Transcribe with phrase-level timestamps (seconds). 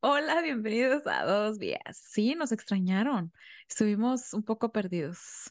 [0.00, 1.80] Hola, bienvenidos a Dos Vías.
[1.92, 3.32] Sí, nos extrañaron.
[3.68, 5.50] Estuvimos un poco perdidos.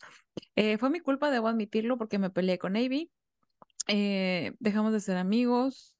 [0.55, 3.11] Eh, fue mi culpa, debo admitirlo, porque me peleé con Navy.
[3.87, 5.95] Eh, dejamos de ser amigos.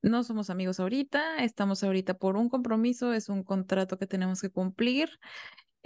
[0.00, 1.44] No somos amigos ahorita.
[1.44, 3.12] Estamos ahorita por un compromiso.
[3.12, 5.10] Es un contrato que tenemos que cumplir.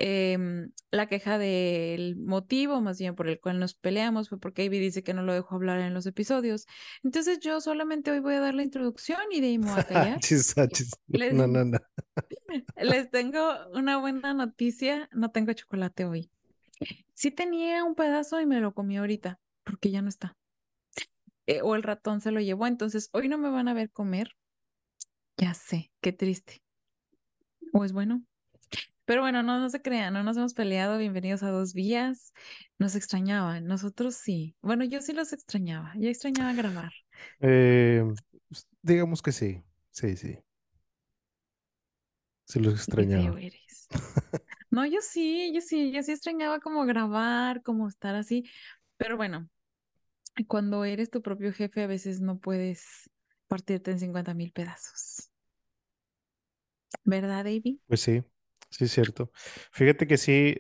[0.03, 4.79] Em, la queja del motivo, más bien por el cual nos peleamos, fue porque Ivy
[4.79, 6.67] dice que no lo dejó hablar en los episodios.
[7.05, 9.85] Entonces yo solamente hoy voy a dar la introducción y de ahí me voy a
[9.85, 10.21] callar.
[10.21, 10.67] Chis, ah.
[11.09, 11.79] Les, No, no, no.
[12.79, 16.31] les tengo una buena noticia, no tengo chocolate hoy.
[17.13, 20.35] Sí tenía un pedazo y me lo comí ahorita, porque ya no está.
[21.45, 24.35] Eh, o el ratón se lo llevó, entonces hoy no me van a ver comer.
[25.37, 26.63] Ya sé, qué triste.
[27.75, 28.25] ¿O es bueno?
[29.11, 30.97] Pero bueno, no, no se crean, no nos hemos peleado.
[30.97, 32.33] Bienvenidos a Dos Vías.
[32.79, 34.55] Nos extrañaban, nosotros sí.
[34.63, 36.93] Bueno, yo sí los extrañaba, ya extrañaba grabar.
[37.41, 38.05] Eh,
[38.83, 39.65] digamos que sí.
[39.91, 40.39] Sí, sí.
[42.45, 43.37] Sí los extrañaba.
[44.71, 48.49] No, yo sí, yo sí, yo sí extrañaba como grabar, como estar así.
[48.97, 49.51] Pero bueno,
[50.47, 53.11] cuando eres tu propio jefe, a veces no puedes
[53.49, 55.33] partirte en 50 mil pedazos.
[57.03, 57.79] ¿Verdad, David?
[57.89, 58.23] Pues sí,
[58.71, 59.31] sí es cierto.
[59.73, 60.57] Fíjate que sí,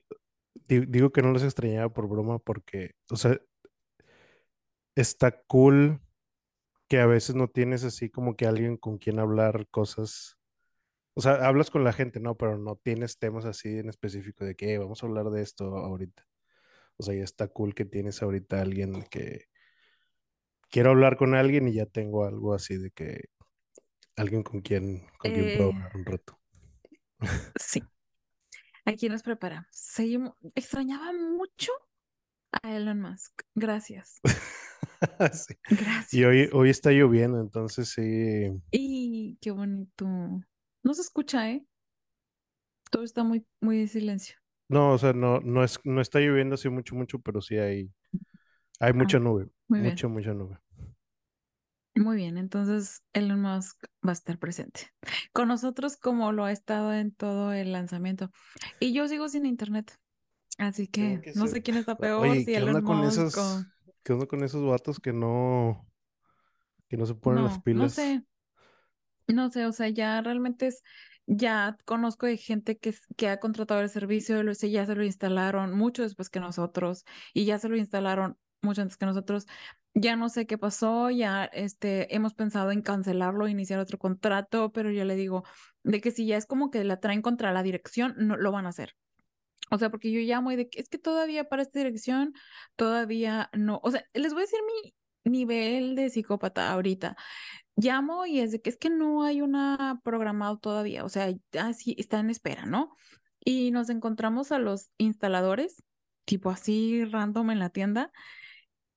[0.68, 3.38] di- digo que no los extrañaba por broma porque, o sea,
[4.94, 6.00] está cool
[6.88, 10.38] que a veces no tienes así como que alguien con quien hablar cosas.
[11.14, 12.36] O sea, hablas con la gente, ¿no?
[12.36, 15.66] Pero no tienes temas así en específico de que "Eh, vamos a hablar de esto
[15.78, 16.26] ahorita.
[16.98, 19.46] O sea, ya está cool que tienes ahorita alguien que
[20.70, 23.24] quiero hablar con alguien y ya tengo algo así de que
[24.16, 26.40] alguien con quien, con quien puedo Eh, hablar un rato.
[27.56, 27.89] sí,
[28.84, 29.68] aquí nos preparamos.
[29.70, 30.34] Seguimos.
[30.54, 31.72] Extrañaba mucho
[32.62, 33.42] a Elon Musk.
[33.54, 34.20] Gracias,
[35.32, 35.54] Sí.
[35.68, 36.24] Y gracias.
[36.24, 38.02] hoy, hoy está lloviendo, entonces sí.
[38.70, 40.06] Y qué bonito.
[40.06, 41.64] No se escucha, ¿eh?
[42.90, 44.36] Todo está muy, muy en silencio.
[44.68, 47.90] No, o sea, no, no es, no está lloviendo así mucho, mucho, pero sí hay,
[48.80, 50.58] hay Ah, mucha nube, mucha, mucha nube.
[51.94, 54.88] Muy bien, entonces Elon Musk va a estar presente
[55.32, 58.30] con nosotros como lo ha estado en todo el lanzamiento.
[58.78, 59.92] Y yo sigo sin internet,
[60.58, 63.36] así que que no sé quién está peor, Oye, si ¿qué onda con Musk esos,
[63.38, 63.64] o...
[64.02, 65.86] qué onda con esos vatos que no,
[66.88, 67.94] que no se ponen las No, no pilas?
[67.94, 68.22] sé,
[69.28, 70.82] no sé, o sea, ya realmente es,
[71.26, 75.04] ya conozco de gente que, que ha contratado el servicio, lo sé, ya se lo
[75.04, 79.46] instalaron mucho después que nosotros y ya se lo instalaron mucho antes que nosotros.
[79.94, 84.90] Ya no sé qué pasó, ya este, hemos pensado en cancelarlo, iniciar otro contrato, pero
[84.90, 85.44] yo le digo
[85.82, 88.66] de que si ya es como que la traen contra la dirección, no lo van
[88.66, 88.94] a hacer.
[89.70, 92.34] O sea, porque yo llamo y de que es que todavía para esta dirección,
[92.76, 93.80] todavía no.
[93.82, 94.94] O sea, les voy a decir mi
[95.30, 97.16] nivel de psicópata ahorita.
[97.76, 101.94] Llamo y es de que es que no hay una programado todavía, o sea, así
[101.98, 102.94] está en espera, ¿no?
[103.44, 105.82] Y nos encontramos a los instaladores,
[106.24, 108.12] tipo así random en la tienda,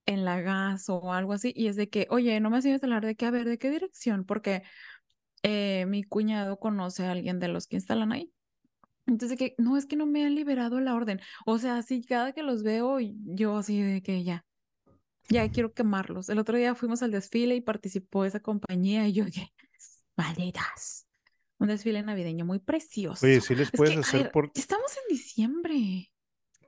[0.06, 2.74] en la gas o algo así, y es de que, oye, no me ido a
[2.74, 4.26] instalar de qué, a ver, ¿de qué dirección?
[4.26, 4.64] Porque
[5.44, 8.34] eh, mi cuñado conoce a alguien de los que instalan ahí.
[9.06, 11.20] Entonces, de que no, es que no me han liberado la orden.
[11.46, 14.46] O sea, así cada que los veo, yo así de que ya,
[15.30, 16.30] ya quiero quemarlos.
[16.30, 19.54] El otro día fuimos al desfile y participó esa compañía y yo dije,
[20.16, 21.08] malditas.
[21.60, 23.42] Un desfile navideño muy Oye, precioso.
[23.42, 26.13] si les Es puedes que, a hacer ver, por, estamos en diciembre.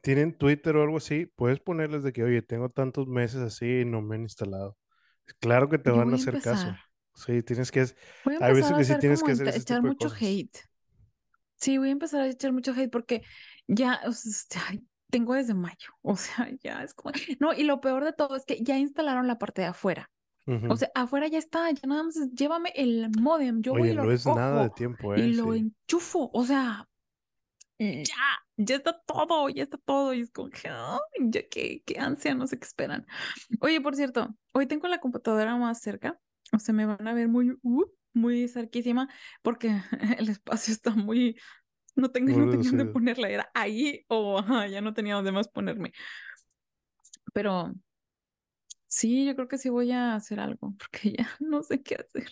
[0.05, 3.85] Tienen Twitter o algo así, puedes ponerles de que, oye, tengo tantos meses así y
[3.85, 4.77] no me han instalado.
[5.39, 6.41] Claro que te Yo van a hacer empezar.
[6.41, 6.81] caso.
[7.16, 7.85] Sí, tienes que,
[8.23, 10.19] Voy a hay empezar veces a que sí tienes que hacer echar mucho cosas.
[10.19, 10.57] hate.
[11.55, 13.23] Sí, voy a empezar a echar mucho hate porque
[13.67, 15.77] ya, o sea, ay, tengo desde mayo.
[16.01, 17.13] O sea, ya es como...
[17.39, 20.09] No, y lo peor de todo es que ya instalaron la parte de afuera.
[20.67, 20.77] O Ujú.
[20.77, 24.03] sea, afuera ya está, ya nada más llévame el módem, yo voy y Oye, lo
[24.03, 25.33] no es nada de tiempo, y ¿eh?
[25.33, 25.55] lo Sí.
[25.55, 26.31] enchufo.
[26.33, 26.88] O sea,
[27.78, 28.16] ya,
[28.58, 30.13] ya está todo, ya está todo.
[30.13, 33.06] Y es como que, ay, ya qué, qué ansia, no sé qué esperan.
[33.62, 36.19] Oye, por cierto, hoy tengo la computadora más cerca,
[36.53, 39.09] o sea, me van a ver muy, uh, muy cerquísima
[39.41, 39.69] porque
[40.19, 41.38] el espacio está muy,
[41.95, 45.31] no tengo, Muy no tenía dónde ponerla, era ahí o ajá, ya no tenía dónde
[45.31, 45.92] más ponerme.
[47.33, 47.74] Pero
[48.88, 52.30] sí, yo creo que sí voy a hacer algo porque ya no sé qué hacer.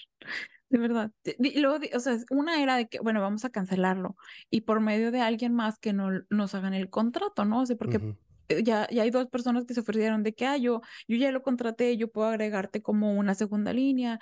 [0.74, 1.12] De verdad.
[1.38, 4.16] Y luego, o sea, una era de que, bueno, vamos a cancelarlo
[4.50, 7.62] y por medio de alguien más que no nos hagan el contrato, ¿no?
[7.62, 8.16] O sea, porque
[8.50, 11.32] eh, ya, ya hay dos personas que se ofrecieron de que, ah, yo, yo ya
[11.32, 14.20] lo contraté, yo puedo agregarte como una segunda línea,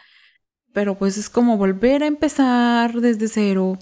[0.73, 3.79] pero pues es como volver a empezar desde cero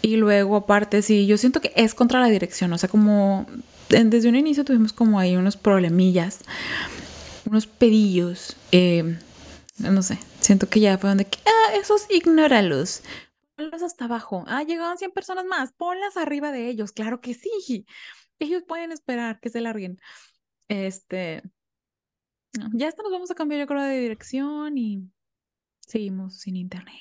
[0.00, 3.44] y luego aparte, sí, yo siento que es contra la dirección, o sea, como
[3.90, 6.38] desde un inicio tuvimos como ahí unos problemillas,
[7.44, 9.18] unos pedillos, eh,
[9.80, 13.02] no sé, siento que ya fue donde que, ah, esos ignóralos.
[13.56, 14.44] ponlos hasta abajo.
[14.46, 16.92] Ah, llegaban 100 personas más, ponlas arriba de ellos.
[16.92, 17.86] Claro que sí.
[18.38, 19.98] Ellos pueden esperar que se larguen.
[20.68, 21.42] Este,
[22.72, 25.10] ya hasta nos vamos a cambiar, yo creo, de dirección y
[25.80, 26.94] seguimos sin internet.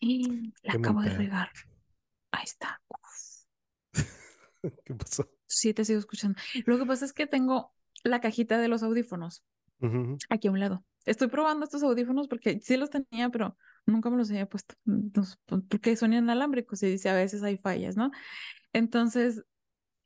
[0.00, 1.50] Y la Qué acabo de regar.
[2.30, 2.80] Ahí está.
[4.84, 5.28] ¿Qué pasó?
[5.46, 6.40] Sí, te sigo escuchando.
[6.64, 7.72] Lo que pasa es que tengo
[8.04, 9.44] la cajita de los audífonos
[10.30, 10.84] aquí a un lado.
[11.06, 13.56] Estoy probando estos audífonos porque sí los tenía, pero
[13.86, 14.74] nunca me los había puesto.
[15.12, 18.10] Pues, porque son inalámbricos y dice a veces hay fallas, ¿no?
[18.72, 19.44] Entonces,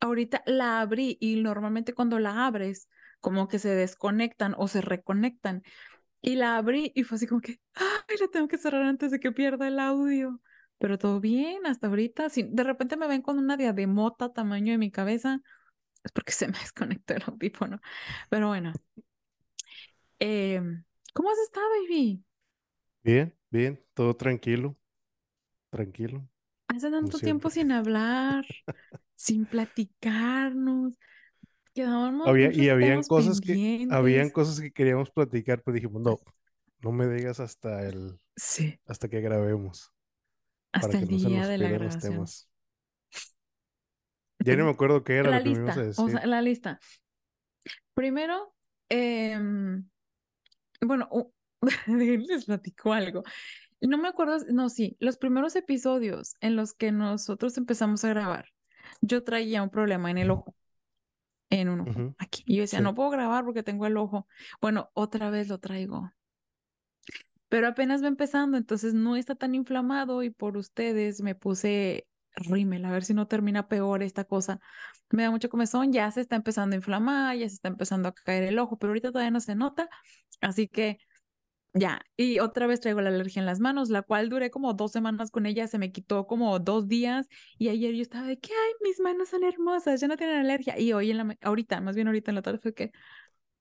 [0.00, 2.88] ahorita la abrí y normalmente cuando la abres,
[3.20, 5.62] como que se desconectan o se reconectan.
[6.22, 9.20] Y la abrí y fue así como que, ay, la tengo que cerrar antes de
[9.20, 10.40] que pierda el audio.
[10.78, 12.30] Pero todo bien hasta ahorita.
[12.30, 15.40] Si de repente me ven con una diademota tamaño de mi cabeza,
[16.04, 17.80] es porque se me desconectó el audífono.
[18.30, 18.72] Pero bueno.
[20.18, 20.60] Eh,
[21.16, 22.24] ¿cómo has estado, baby?
[23.02, 24.76] Bien, bien, todo tranquilo,
[25.70, 26.28] tranquilo,
[26.68, 28.44] Hace tanto tiempo sin hablar,
[29.16, 30.94] sin platicarnos.
[31.74, 36.18] Quedábamos Había, y habían cosas que, habían cosas que queríamos platicar, pero dijimos, no,
[36.82, 39.92] no me digas hasta el, Sí, hasta que grabemos,
[40.78, 41.98] para hasta que el no se día nos de la pierdan los grabación.
[41.98, 42.48] temas.
[44.38, 46.24] Ya no me acuerdo qué era La lo que me ibas a lista, o sea,
[46.24, 46.26] decir.
[46.26, 46.80] la lista.
[47.94, 48.54] Primero,
[48.88, 49.88] em,
[50.80, 51.08] bueno,
[51.86, 53.22] les platico algo.
[53.80, 58.46] No me acuerdo, no, sí, los primeros episodios en los que nosotros empezamos a grabar,
[59.00, 60.54] yo traía un problema en el ojo,
[61.50, 62.42] en un ojo, aquí.
[62.46, 64.26] Y yo decía, Sí, no puedo grabar porque tengo el ojo.
[64.60, 66.10] Bueno, otra vez lo traigo,
[67.48, 72.84] pero apenas va empezando, entonces no está tan inflamado y por ustedes me puse rímel,
[72.84, 74.60] a ver si no termina peor esta cosa.
[75.10, 78.12] Me da mucho comezón, ya se está empezando a inflamar, ya se está empezando a
[78.14, 79.88] caer el ojo, pero ahorita todavía no se nota,
[80.40, 80.98] así que
[81.74, 82.02] ya.
[82.16, 85.30] Y otra vez traigo la alergia en las manos, la cual duré como dos semanas
[85.30, 87.28] con ella, se me quitó como dos días
[87.58, 90.78] y ayer yo estaba de que, ay, mis manos son hermosas, ya no tienen alergia.
[90.78, 92.92] Y hoy en la, ahorita, más bien ahorita en la tarde fue que,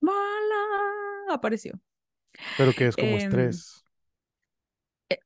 [0.02, 1.80] mala, apareció.
[2.56, 3.86] pero que es como Em, estrés.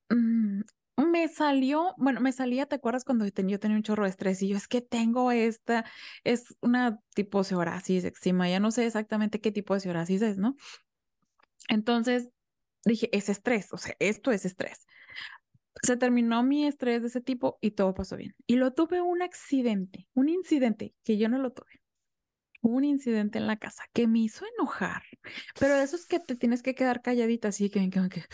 [0.09, 0.61] Mm,
[0.97, 4.09] me salió, bueno, me salía, ¿te acuerdas cuando yo tenía, yo tenía un chorro de
[4.09, 4.41] estrés?
[4.41, 5.85] Y yo es que tengo esta,
[6.23, 10.55] es una tipo psoriasis eczema, ya no sé exactamente qué tipo de psoriasis es, ¿no?
[11.69, 12.29] Entonces
[12.83, 14.85] dije, es estrés, o sea, esto es estrés.
[15.81, 18.35] Se terminó mi estrés de ese tipo y todo pasó bien.
[18.47, 21.81] Y lo tuve un accidente, un incidente que yo no lo tuve.
[22.61, 25.03] Un incidente en la casa que me hizo enojar,
[25.59, 28.25] pero de esos que te tienes que quedar calladita así, que, que, que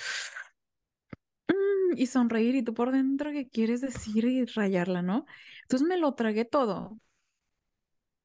[1.48, 5.26] mm, y sonreír y tú por dentro que quieres decir y rayarla, ¿no?
[5.64, 7.00] Entonces me lo tragué todo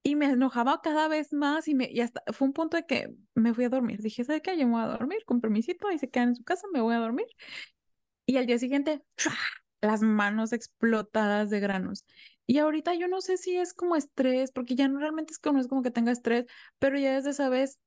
[0.03, 3.15] y me enojaba cada vez más y, me, y hasta fue un punto de que
[3.35, 4.01] me fui a dormir.
[4.01, 4.57] Dije, ¿sabes qué?
[4.57, 6.95] Yo me voy a dormir con permisito y se quedan en su casa, me voy
[6.95, 7.27] a dormir.
[8.27, 9.03] Y al día siguiente,
[9.81, 12.05] las manos explotadas de granos.
[12.47, 15.53] Y ahorita yo no sé si es como estrés, porque ya no realmente es que
[15.53, 16.47] no es como que tenga estrés,
[16.79, 17.79] pero ya desde esa vez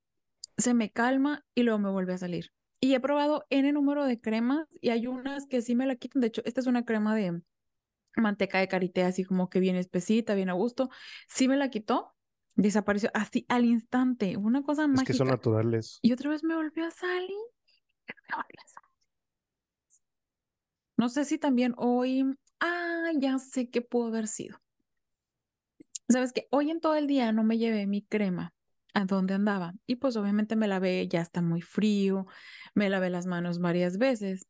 [0.57, 2.51] se me calma y luego me vuelve a salir.
[2.80, 6.21] Y he probado N número de cremas y hay unas que sí me la quitan.
[6.21, 7.42] De hecho, esta es una crema de
[8.15, 10.89] manteca de karité, así como que bien espesita, bien a gusto.
[11.27, 12.15] Sí me la quitó,
[12.56, 16.00] desapareció así al instante, una cosa Es que son naturales.
[16.01, 17.30] Y otra vez me volvió a salir.
[18.07, 18.89] me volvió a salir.
[20.98, 22.24] No sé si también hoy,
[22.60, 24.60] ah, ya sé qué pudo haber sido.
[26.08, 28.53] Sabes que hoy en todo el día no me llevé mi crema
[28.93, 32.27] a donde andaba y pues obviamente me lavé, ya está muy frío,
[32.75, 34.48] me lavé las manos varias veces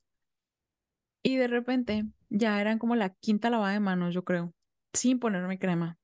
[1.24, 4.54] y de repente ya eran como la quinta lavada de manos, yo creo,
[4.94, 5.98] sin ponerme crema.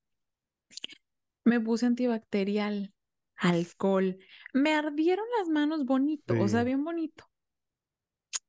[1.44, 2.94] Me puse antibacterial,
[3.36, 4.18] alcohol,
[4.54, 7.26] me ardieron las manos bonito, o sea, bien bonito.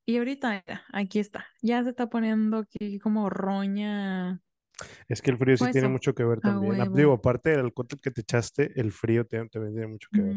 [0.05, 4.41] Y ahorita, aquí está, ya se está poniendo aquí como roña,
[5.07, 6.81] Es que el frío sí tiene hueso, mucho que ver también.
[6.81, 10.35] Ah, Digo, aparte del alcohol que te echaste, el frío también tiene mucho que ver.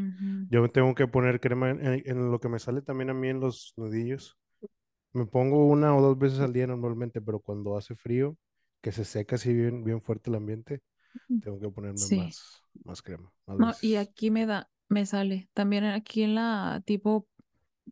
[0.51, 3.41] Yo me tengo que poner crema en lo que me sale también a mí en
[3.41, 4.39] los nudillos.
[5.15, 8.37] Me pongo una o dos veces al día normalmente, pero cuando hace frío,
[8.83, 10.83] que se seca así bien, bien fuerte el ambiente,
[11.41, 12.09] tengo que ponerme Sí.
[12.09, 15.49] más, más crema, más No, y aquí me da, me sale.
[15.55, 17.29] También aquí en la tipo,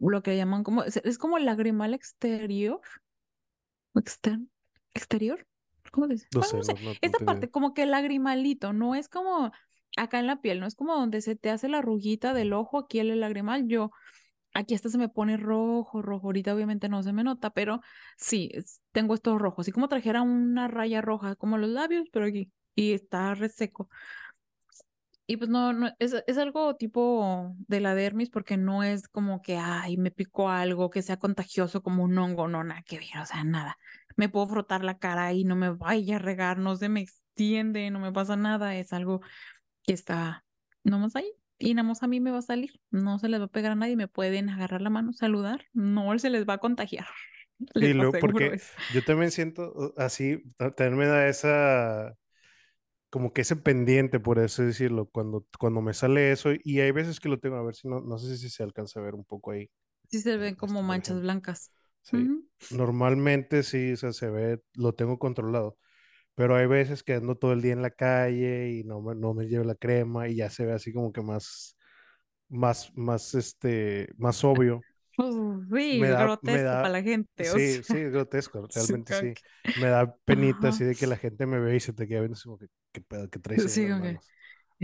[0.00, 2.80] lo que llaman como, es, como lagrimal exterior,
[3.94, 4.40] o exter-
[4.94, 5.46] exterior,
[5.92, 6.28] ¿cómo dice?
[6.32, 6.76] No Bueno, sé, no sé.
[6.80, 9.52] no, Esta parte, como que lagrimalito, no es como
[9.96, 12.78] acá en la piel, no es como donde se te hace la arruguita del ojo,
[12.78, 13.90] aquí el lagrimal, yo,
[14.54, 16.28] aquí hasta se me pone rojo, rojo.
[16.28, 17.80] Ahorita obviamente no se me nota, pero
[18.16, 18.50] sí,
[18.92, 22.92] tengo estos rojos, así como trajera una raya roja, como los labios, pero aquí, y
[22.92, 23.88] está reseco.
[25.26, 29.40] Y pues no, no, es, es algo tipo de la dermis porque no es como
[29.40, 33.22] que, ay, me picó algo que sea contagioso como un hongo, no, nada que ver,
[33.22, 33.78] o sea, nada.
[34.16, 37.90] me puedo frotar la cara y no me vaya a regar, no se me extiende,
[37.90, 39.20] no me pasa nada, es algo
[39.82, 40.44] que está
[40.84, 41.32] nomás ahí
[41.62, 43.72] y nada más a mí me va a salir, no se les va a pegar
[43.72, 47.06] a nadie, me pueden agarrar la mano, saludar, no se les va a contagiar.
[47.74, 48.72] Luego, aseguro porque eso.
[48.88, 52.16] yo también siento así, ta- también me da esa,
[53.10, 57.20] como que ese pendiente, por así decirlo, cuando, cuando me sale eso, y hay veces
[57.20, 59.24] que lo tengo, a ver si no, no sé si se alcanza a ver un
[59.24, 59.70] poco ahí,
[60.10, 61.72] Sí se eh, ven como por manchas blancas.
[62.02, 62.32] Sí,
[62.70, 65.78] normalmente sí, o sea, se ve, lo tengo controlado,
[66.34, 69.34] pero hay veces que ando todo el día en la calle y no me, no
[69.34, 71.76] me llevo la crema y ya se ve así como que más,
[72.48, 74.86] más, más, este, más obvio.
[75.16, 75.34] Pues,
[75.90, 78.74] Me sí, da, me grotesco para da, la gente, sí, sí, sea, es grotesco, sí,
[78.74, 79.26] realmente sí.
[79.34, 79.38] que-
[79.74, 82.34] Me da penita así de que la gente me ve y se te queda viendo
[82.34, 84.34] así como que, ¿qué pedo, qué traes Sí, que, manos?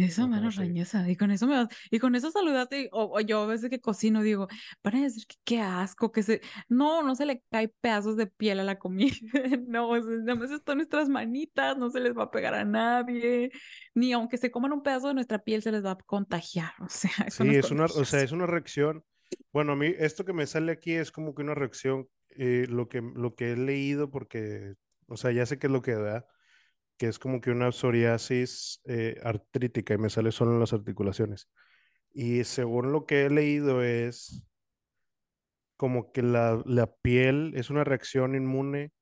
[0.05, 3.21] Esa Ajá, mano rañosa, y con eso me vas, y con eso saludaste, o, o
[3.21, 4.49] yo a veces que cocino digo,
[4.83, 8.61] para decir que qué asco, que se, no, no se le cae pedazos de piel
[8.61, 9.15] a la comida,
[9.67, 12.65] no, o sea, nada más están nuestras manitas, no se les va a pegar a
[12.65, 13.51] nadie,
[13.95, 16.89] ni aunque se coman un pedazo de nuestra piel se les va a contagiar, o
[16.89, 19.05] sea, eso no Sí, es una, o sea, es una reacción.
[19.53, 22.89] Bueno, a mí esto que me sale aquí es como que una reacción, eh, lo
[22.89, 24.75] que, lo que he leído, porque,
[25.07, 26.27] o sea, ya sé qué es lo que da,
[26.99, 31.49] que es como que una psoriasis eh, artrítica y me sale solo en las articulaciones.
[32.13, 34.45] Y según lo que he leído es
[35.77, 38.93] como que la, la piel es una reacción inmune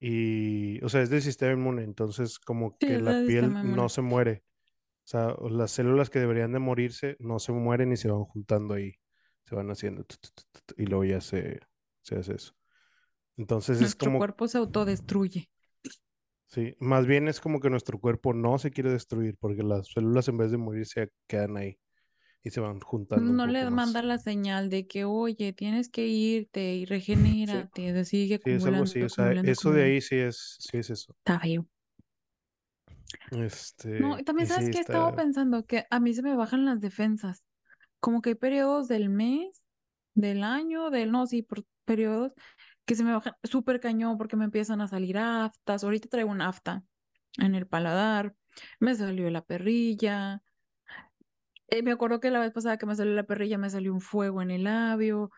[0.00, 4.02] y, o sea, es del sistema inmune, entonces como Sí, que la piel no se
[4.02, 4.42] muere.
[5.04, 8.74] O sea, las células que deberían de morirse no se mueren y se van juntando
[8.74, 8.94] ahí,
[9.44, 10.04] se van haciendo
[10.76, 11.60] y luego ya se,
[12.00, 12.54] se hace eso.
[13.36, 15.50] Entonces es como, cuerpo se autodestruye.
[16.46, 20.28] Sí, más bien es como que nuestro cuerpo no se quiere destruir porque las células
[20.28, 21.78] en vez de morir se quedan ahí
[22.42, 26.06] y se van juntando un No le manda la señal de que, oye, tienes que
[26.06, 29.02] irte y Sí, regenérate, de sigue sí, es algo acumulando, así.
[29.02, 31.14] O sea, acumulando, eso de ahí sí es, sí es eso.
[31.18, 31.66] Está feo.
[33.30, 36.12] No, y Este, también y sí sabes que he estado está, pensando que a mí
[36.12, 37.44] se me bajan las defensas.
[38.00, 39.62] Como que hay periodos del mes,
[40.14, 42.32] del año, del no, sí, por periodos
[42.84, 45.84] que se me bajan súper cañón porque me empiezan a salir aftas.
[45.84, 46.82] Ahorita traigo un afta
[47.38, 48.34] en el paladar,
[48.80, 50.42] me salió la perrilla.
[51.68, 54.00] Eh, me acuerdo que la vez pasada que me salió la perrilla me salió un
[54.00, 55.30] fuego en el labio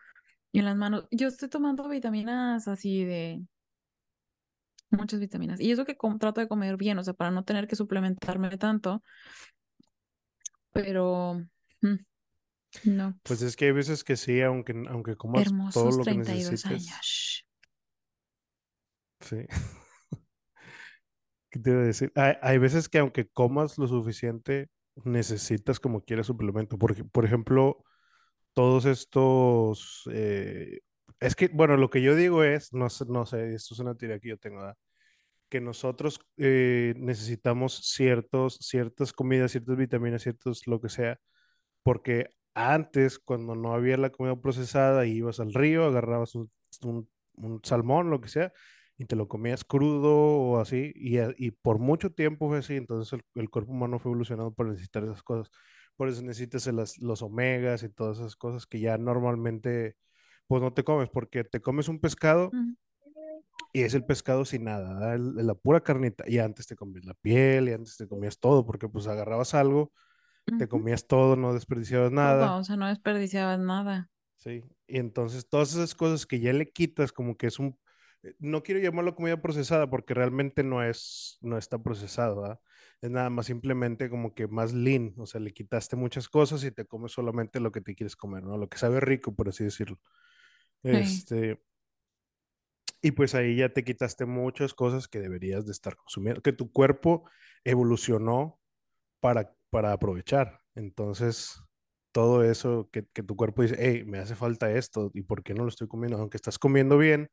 [0.51, 1.07] y en las manos.
[1.11, 3.41] Yo estoy tomando vitaminas así de
[4.89, 5.59] muchas vitaminas.
[5.59, 9.03] Y eso que trato de comer bien, o sea, para no tener que suplementarme tanto,
[10.71, 11.41] pero
[11.81, 11.95] mm,
[12.85, 13.19] no.
[13.23, 16.51] pues es que hay veces que sí, aunque, aunque comas todo Hermosos lo que 32
[16.51, 17.26] necesites, años.
[19.29, 19.37] Sí.
[21.49, 22.11] ¿Qué te iba a decir?
[22.15, 24.69] Hay, hay veces que aunque comas lo suficiente,
[25.05, 26.77] necesitas como quieras suplemento.
[26.77, 27.83] Por, ej- por ejemplo,
[28.53, 30.03] todos estos...
[30.13, 30.81] eh,
[31.21, 34.19] es que, bueno, lo que yo digo es, no no sé, esto es una teoría
[34.19, 34.77] que yo tengo, ¿verdad?
[35.49, 41.19] que nosotros eh, necesitamos ciertos, ciertas comidas, ciertas vitaminas, ciertos lo que sea,
[41.83, 46.51] porque antes, cuando no había la comida procesada, ibas al río, agarrabas un,
[46.83, 48.51] un- un salmón, lo que sea,
[48.97, 53.13] y te lo comías crudo o así, y, y por mucho tiempo fue así, entonces
[53.13, 55.51] el, el cuerpo humano fue evolucionando para necesitar esas cosas.
[55.95, 59.95] Por eso necesitas el- los omegas y todas esas cosas que ya normalmente,
[60.47, 62.57] pues no te comes, porque te comes un pescado
[63.73, 65.13] y es el pescado sin nada.
[65.15, 66.23] El- la pura carnita.
[66.27, 69.91] Y antes te comías la piel y antes te comías todo, porque pues agarrabas algo,
[70.57, 74.09] te comías todo, no desperdiciabas Todo, nada, o sea, no desperdiciabas nada.
[74.37, 74.63] ¿sí?
[74.87, 77.77] Y entonces todas esas cosas que ya le quitas, como que es un,
[78.39, 82.59] no quiero llamarlo comida procesada porque realmente no es, no está procesado, ¿verdad?
[83.01, 86.71] Es nada más simplemente como que más lean, o sea, le quitaste muchas cosas y
[86.71, 88.57] te comes solamente lo que te quieres comer, ¿no?
[88.57, 89.99] Lo que sabe rico, por así decirlo.
[90.83, 90.89] Sí.
[90.91, 91.61] Este,
[93.01, 96.71] Y pues ahí ya te quitaste muchas cosas que deberías de estar consumiendo, que tu
[96.71, 97.29] cuerpo
[97.63, 98.59] evolucionó
[99.19, 100.61] para, para aprovechar.
[100.75, 101.61] Entonces,
[102.11, 105.53] todo eso que, que tu cuerpo dice, hey, me hace falta esto, ¿y por qué
[105.53, 106.17] no lo estoy comiendo?
[106.17, 107.29] Aunque estás comiendo bien,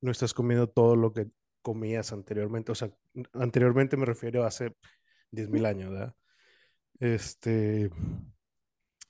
[0.00, 1.28] no estás comiendo todo lo que
[1.62, 2.72] comías anteriormente.
[2.72, 2.90] O sea,
[3.34, 4.74] anteriormente me refiero a hace
[5.30, 6.14] diez mil años, ¿verdad?
[7.00, 7.90] Este,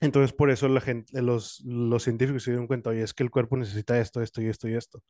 [0.01, 3.31] entonces, por eso la gente, los, los científicos se dieron cuenta, oye, es que el
[3.31, 5.03] cuerpo necesita esto, esto y esto y esto.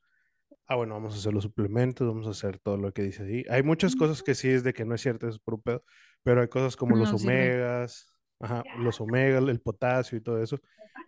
[0.67, 3.45] Ah, bueno, vamos a hacer los suplementos, vamos a hacer todo lo que dice ahí.
[3.51, 5.85] Hay muchas cosas que sí es de que no es cierto, es puro pedo,
[6.23, 7.33] pero hay cosas como los No sirve.
[7.33, 10.59] omegas, ajá, los omegas, el potasio y todo eso,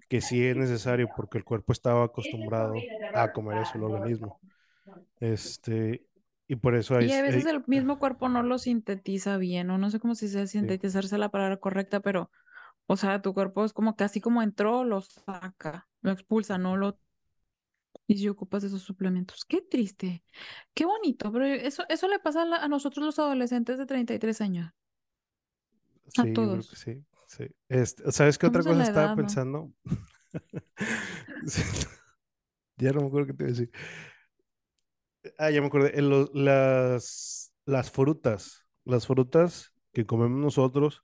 [0.08, 2.74] que sí es necesario porque el cuerpo estaba acostumbrado
[3.14, 4.40] a comer eso, el organismo.
[5.20, 6.06] Este,
[6.48, 9.70] y por eso hay, Y a veces hay- el mismo cuerpo no lo sintetiza bien,
[9.70, 12.30] o no sé cómo si sea sí, sintetizarse la palabra correcta, pero,
[12.86, 16.76] o sea, tu cuerpo es como que así como entró, lo saca, lo expulsa, no
[16.76, 17.00] lo
[18.08, 19.44] Y si ocupas esos suplementos.
[19.44, 20.24] Qué triste.
[20.74, 21.30] Qué bonito.
[21.32, 24.72] Pero eso, eso le pasa a, la- a nosotros los adolescentes de 33 años.
[26.18, 26.66] A Sí, todos.
[26.72, 27.04] sí.
[27.26, 27.44] sí.
[27.68, 29.72] Este, ¿sabes qué otra cosa estaba pensando?
[31.46, 31.62] Sí,
[32.78, 33.70] Ya no me acuerdo qué te iba a decir.
[35.38, 35.98] Ah, ya me acordé.
[35.98, 38.66] En lo- las, las frutas.
[38.84, 41.02] Las frutas que comemos nosotros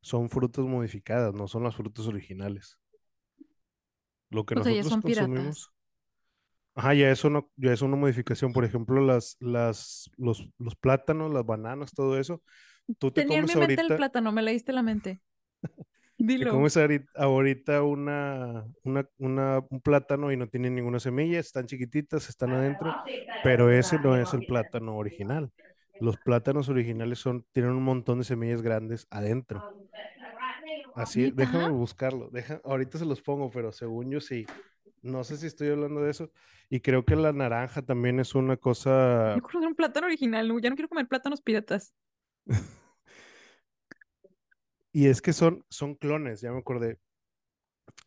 [0.00, 2.78] son frutas modificadas, no son las frutas originales.
[4.28, 5.32] Lo que O sea, ya nosotros piratas.
[5.32, 5.72] consumimos.
[6.76, 8.52] Ajá, ya es una, ya es una modificación.
[8.52, 12.42] Por ejemplo, las, las, los, los plátanos, las bananas, todo eso.
[12.98, 15.20] Tú te Tenía en mi mente el plátano, me leíste la mente.
[16.38, 16.48] Te Dilo.
[16.48, 22.28] comes ahorita, ahorita una, una, una- un plátano y no tiene ninguna semilla, están chiquititas,
[22.28, 22.96] están adentro,
[23.40, 25.52] pero ese no es el plátano original.
[25.98, 29.66] Los plátanos originales son, tienen un montón de semillas grandes adentro.
[30.94, 31.34] Así, ¿Neta?
[31.34, 32.30] déjame buscarlo.
[32.30, 34.50] Deja, ahorita se los pongo, pero según yo sí.
[35.02, 36.30] No sé si estoy hablando de eso.
[36.70, 39.34] Y creo que la naranja también es una cosa.
[39.34, 41.94] Yo quiero un plátano original, no, ya no quiero comer plátanos piratas.
[44.94, 46.98] Y es que son, son clones, ya me acordé.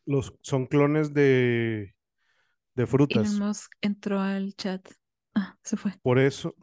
[0.06, 1.94] Los, son clones de,
[2.74, 3.38] de Elon frutas.
[3.38, 4.88] Musk entró al chat.
[5.34, 5.92] Ah, se fue.
[6.02, 6.54] Por eso,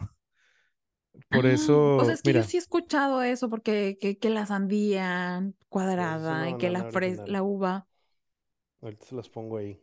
[1.29, 4.29] por Ah, o sea, eso, es que yo sí he escuchado eso, porque que, que
[4.29, 7.87] la sandía cuadrada y que la fres la uva
[8.81, 9.81] Ahorita se las pongo ahí.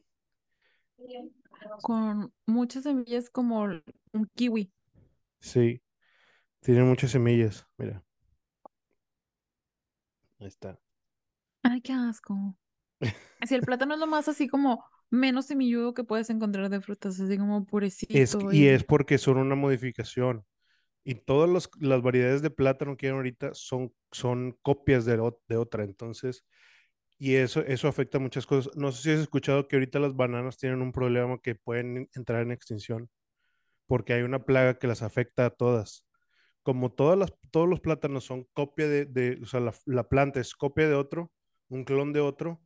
[1.83, 4.73] con muchas semillas como un kiwi.
[5.41, 5.83] Sí,
[6.61, 7.67] tienen muchas semillas.
[7.79, 8.05] Mira,
[10.43, 10.79] ahí está.
[11.63, 12.57] Ay, qué asco.
[13.41, 17.21] Así el plátano es lo más así como menos semilludo que puedes encontrar de frutas,
[17.21, 17.67] así como
[18.13, 20.45] Es, que- purecito y es y porque son una modificación.
[21.05, 25.17] Y todas los- las variedades de plátano que hay ahorita son, son copias de,
[25.49, 25.85] de otra.
[25.85, 26.45] Entonces,
[27.19, 28.77] y eso, eso afecta muchas cosas.
[28.77, 32.43] No sé si has escuchado que ahorita las bananas tienen un problema que pueden entrar
[32.43, 33.11] en extinción
[33.87, 36.07] porque hay una plaga que las afecta a todas.
[36.63, 40.41] Como todas las, todos los plátanos son copia de, de- o sea, la, la planta
[40.41, 41.33] es copia de otro,
[41.69, 42.63] un clon de otro,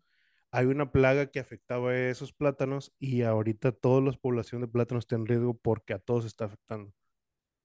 [0.50, 5.04] hay una plaga que afectaba a esos plátanos y ahorita toda la población de plátanos
[5.04, 6.92] está en riesgo porque a todos está afectando.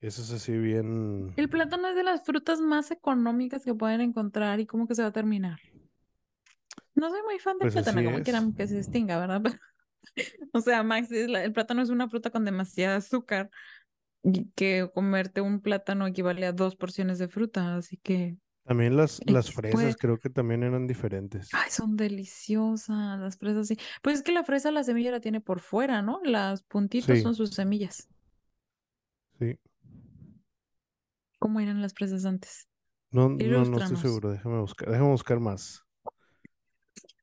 [0.01, 1.35] Eso es así bien...
[1.35, 5.01] el plátano es de las frutas más económicas que pueden encontrar y cómo que se
[5.01, 5.59] va a terminar.
[6.95, 8.23] No soy muy fan del Pues plátano, como es.
[8.23, 9.41] quieran que se distinga, ¿verdad?
[10.53, 13.49] O sea, Max, el plátano es una fruta con demasiada azúcar
[14.55, 19.51] que comerte un plátano equivale a dos porciones de fruta, así que También las, las
[19.51, 19.95] fresas puede.
[19.95, 21.51] creo que también eran diferentes.
[21.53, 23.77] Ay, son deliciosas las fresas, sí.
[24.01, 26.19] Pues es que la fresa la semilla la tiene por fuera, ¿no?
[26.23, 28.09] Las puntitos Sí, son sus semillas.
[29.39, 29.57] sí.
[31.39, 32.69] ¿Cómo eran las fresas antes?
[33.11, 34.31] No, no, no estoy seguro.
[34.31, 35.85] Déjame buscar, déjame buscar más.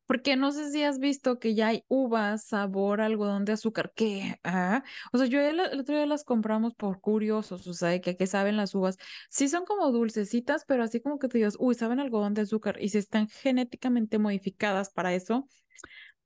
[0.09, 3.93] Porque no sé si has visto que ya hay uvas sabor algodón de azúcar.
[3.97, 4.41] ¿Qué?
[4.45, 8.17] Ah, O sea, yo el, el otro día las compramos por curiosos, o sea, que,
[8.19, 8.99] que saben las uvas.
[9.31, 12.79] Sí son como dulcecitas, pero así como que te digas, uy, saben algodón de azúcar.
[12.83, 15.49] Y si están genéticamente modificadas para eso,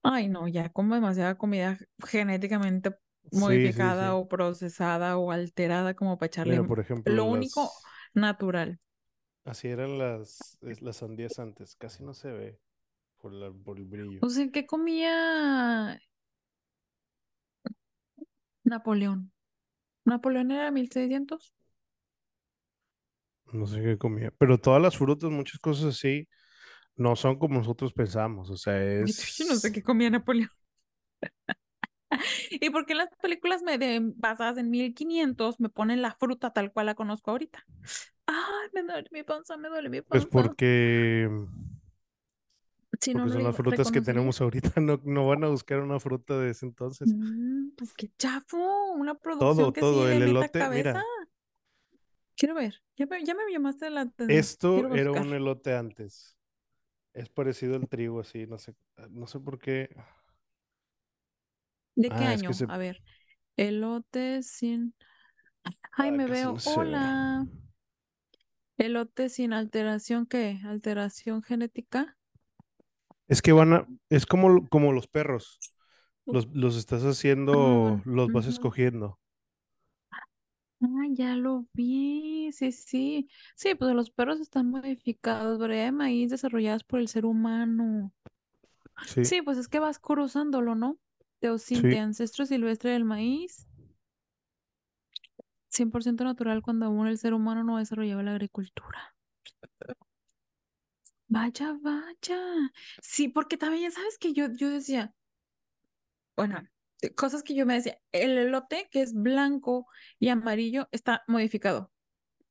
[0.03, 2.97] ay, no, ya como demasiada comida genéticamente
[3.31, 4.17] Sí, sí, modificada sí.
[4.17, 7.73] o procesada o alterada como para echarle por ejemplo, lo único
[8.15, 8.81] natural.
[9.45, 11.77] Así eran las, las sandías antes.
[11.77, 12.61] Casi no se ve
[13.23, 14.21] por la- por el brillo.
[14.21, 16.01] O sea, ¿qué comía
[18.65, 19.31] Napoleón?
[20.05, 21.55] ¿Napoleón era 1600?
[23.53, 24.33] No sé qué comía.
[24.39, 26.29] Pero todas las frutas, muchas cosas así,
[26.97, 28.51] no son como nosotros pensamos.
[28.51, 29.73] O sea, Ay, Yo no sé es...
[29.73, 30.51] qué comía Napoleón.
[32.51, 36.73] ¿Y por qué las películas me de, basadas en 1500 me ponen la fruta tal
[36.73, 37.67] cual la conozco ahorita?
[38.27, 40.27] Ay, me duele mi panza, me duele mi Pues panza.
[40.27, 41.29] porque...
[43.11, 44.73] No Porque son las frutas que tenemos ahorita.
[44.81, 47.09] No, no van a buscar una fruta de ese entonces.
[47.09, 48.59] Mm, pues qué chafo,
[48.93, 50.09] una producción Todo, que todo.
[50.09, 50.93] El elote, cabeza.
[50.93, 51.05] mira,
[52.37, 54.39] Quiero ver, ya me, ya me llamaste la atención.
[54.39, 56.37] esto era un elote antes.
[57.15, 58.75] Es parecido al trigo, así, no sé,
[59.11, 59.91] no sé por qué.
[61.95, 62.53] ¿De qué Ah, es que año?
[62.53, 63.03] se, A ver,
[63.57, 64.95] elote sin...
[65.93, 66.55] Ay, ah, me no veo.
[66.55, 66.61] ve.
[66.77, 67.47] Hola.
[68.77, 70.61] Elote sin alteración, ¿qué?
[70.65, 72.19] ¿Alteración genética?
[73.33, 75.59] Es que van a, es como, como los perros.
[76.27, 79.19] Los, los estás haciendo, Ah, los vas escogiendo.
[80.83, 83.29] Ah, ya lo vi, sí, sí.
[83.55, 88.13] Sí, pues los perros están modificados, variedad de maíz desarrolladas por el ser humano.
[89.05, 90.99] Sí, Sí, pues es que vas cruzándolo, ¿no?
[91.41, 91.99] Teosinte, sí.
[91.99, 93.67] ancestro silvestre del maíz,
[95.69, 99.15] 100% natural cuando aún el ser humano no desarrollaba la agricultura.
[101.35, 102.71] Vaya, vaya.
[103.03, 105.15] Sí, porque también, ¿sabes que Yo, yo decía,
[106.37, 106.63] bueno.
[107.17, 109.87] cosas que yo me decía, el elote que es blanco
[110.19, 111.93] y amarillo está modificado.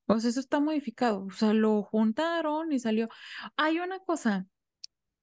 [0.07, 1.25] O sea, eso está modificado.
[1.25, 3.09] O sea, lo juntaron y salió.
[3.57, 4.47] Hay una cosa,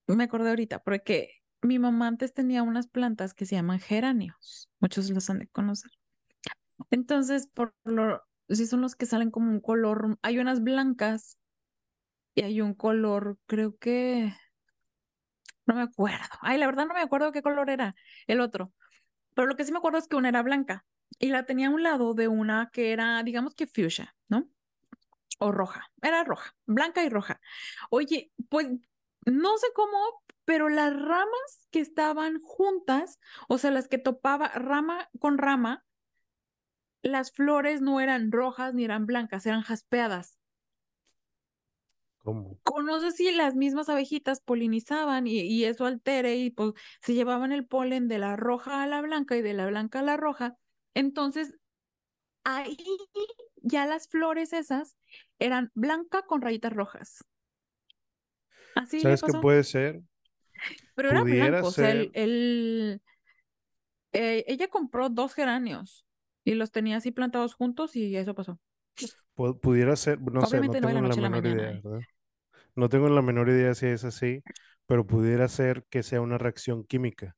[0.06, 1.30] me acordé ahorita, porque
[1.62, 4.70] mi mamá antes tenía unas plantas que se llaman geranios.
[4.80, 5.92] Muchos los han de conocer.
[6.90, 11.37] Entonces, por lo, sí son los que salen como un color, hay unas blancas
[12.34, 14.32] y hay un color, creo que,
[15.68, 16.26] no me acuerdo.
[16.40, 17.94] Ay, la verdad no me acuerdo qué color era
[18.26, 18.72] el otro.
[19.34, 20.84] Pero lo que sí me acuerdo es que una era blanca
[21.18, 24.48] y la tenía a un lado de una que era, digamos que fuchsia, ¿no?
[25.38, 25.92] O roja.
[26.02, 27.40] Era roja, blanca y roja.
[27.90, 28.68] Oye, pues
[29.26, 29.98] no sé cómo,
[30.46, 35.84] pero las ramas que estaban juntas, o sea, las que topaba rama con rama,
[37.02, 40.37] las flores no eran rojas ni eran blancas, eran jaspeadas.
[42.62, 42.82] ¿Cómo?
[42.82, 47.52] No sé si las mismas abejitas polinizaban y, y eso altere y pues se llevaban
[47.52, 50.56] el polen de la roja a la blanca y de la blanca a la roja.
[50.94, 51.54] Entonces,
[52.44, 52.76] ahí
[53.62, 54.96] ya las flores esas
[55.38, 57.24] eran blanca con rayitas rojas.
[58.74, 60.02] Así ¿Sabes qué puede ser?
[60.94, 62.10] Pero era blanco, o sea, el,
[64.12, 66.06] eh, ella compró dos geranios
[66.44, 68.58] y los tenía así plantados juntos y eso pasó.
[69.36, 71.80] pu- pudiera ser, no sé, no no tengo la menor idea.
[71.82, 72.04] ¿verdad?
[72.78, 74.44] No tengo la menor idea si es así,
[74.86, 77.36] pero pudiera ser que sea una reacción química,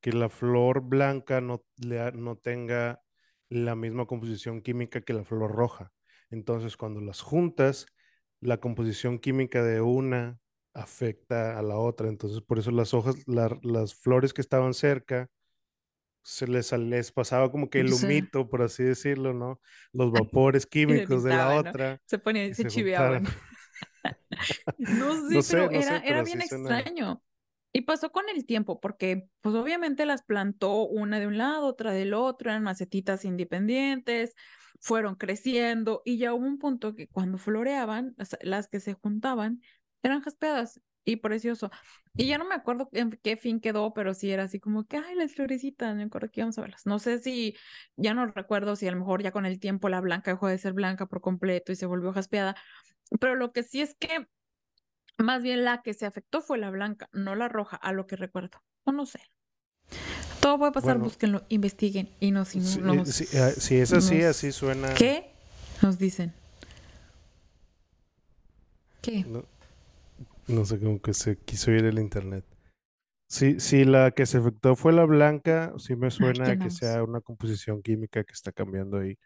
[0.00, 3.00] que la flor blanca no, le no tenga
[3.48, 5.92] la misma composición química que la flor roja.
[6.30, 7.86] Entonces, cuando las juntas,
[8.40, 10.38] la composición química de una
[10.74, 12.08] afecta a la otra.
[12.08, 15.30] Entonces, por eso las hojas, la- las flores que estaban cerca,
[16.22, 18.06] se les, les pasaba como que el Sí.
[18.06, 19.60] humito, por así decirlo, ¿no?
[19.92, 23.24] Los vapores químicos de la otra Se ponían, se se chiveaban.
[24.78, 26.82] No No sé, pero no era, sé, era bien sí suena.
[26.82, 27.22] extraño.
[27.72, 31.92] Y pasó con el tiempo, porque pues obviamente las plantó una de un lado, otra
[31.92, 34.34] del otro, eran macetitas independientes,
[34.80, 39.60] fueron creciendo y ya hubo un punto que cuando floreaban, las, las que se juntaban,
[40.02, 41.70] eran jaspeadas y precioso.
[42.16, 44.96] Y ya no me acuerdo en qué fin quedó, pero sí era así como que,
[44.96, 46.86] ay, las florecitas, me acuerdo que íbamos a verlas.
[46.86, 47.56] No sé si,
[47.96, 50.58] ya no recuerdo si a lo mejor ya con el tiempo la blanca dejó de
[50.58, 52.56] ser blanca por completo y se volvió jaspeada,
[53.20, 54.26] pero lo que sí es que
[55.18, 58.16] más bien la que se afectó fue la blanca, no la roja, a lo que
[58.16, 58.62] recuerdo.
[58.84, 59.20] O no sé.
[60.40, 64.22] Todo puede pasar, Bueno, búsquenlo, investiguen y nos, si, eh, nos, si, si es así,
[64.22, 64.92] así suena.
[64.94, 65.30] ¿qué?
[65.82, 66.32] Nos dicen.
[69.00, 69.24] ¿Qué?
[69.24, 69.44] No,
[70.48, 72.44] no sé cómo que se quiso ir el internet.
[73.28, 77.02] Si, si la que se afectó fue la blanca, sí me suena a que sea
[77.02, 79.18] una composición química que está cambiando ahí.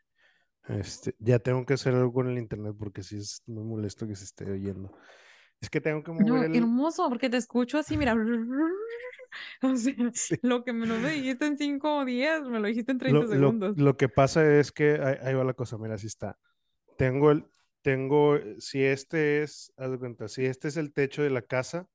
[0.68, 4.16] Este, ya tengo que hacer algo con el internet porque sí es muy molesto que
[4.16, 4.92] se esté oyendo.
[5.60, 6.54] Es que tengo que mover No, el...
[6.56, 8.14] hermoso, porque te escucho así, mira.
[9.62, 10.36] O sea, Sí.
[10.42, 13.28] lo que me me dijiste en cinco días, me lo dijiste en Lo, 30 lo,
[13.28, 13.76] segundos.
[13.76, 16.38] lo que pasa es que ahí, ahí va la cosa, mira, así está.
[16.96, 17.44] Tengo el,
[17.82, 21.42] tengo, eh, si este es, haz de cuenta, si este es el techo de la
[21.42, 21.88] casa,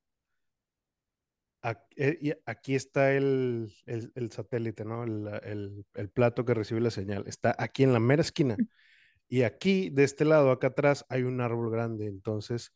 [1.96, 5.04] eh, aquí está el, el- el satélite, ¿no?
[5.04, 7.24] El, el- el plato que recibe la señal.
[7.28, 8.60] Está aquí en la mera esquina.
[9.30, 12.08] Y aquí, de este lado, acá atrás, hay un árbol grande.
[12.08, 12.74] Entonces,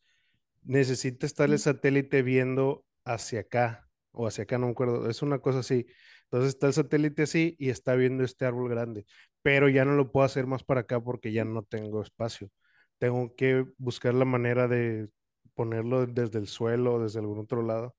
[0.63, 5.09] necesita estar el satélite viendo hacia acá o hacia acá, no me acuerdo.
[5.09, 5.87] Es una cosa así.
[6.25, 9.05] Entonces está el satélite así y está viendo este árbol grande.
[9.43, 12.49] Pero ya no lo puedo hacer más para acá porque ya no tengo espacio.
[12.97, 15.09] Tengo que buscar la manera de
[15.53, 17.95] ponerlo desde el suelo o desde algún otro lado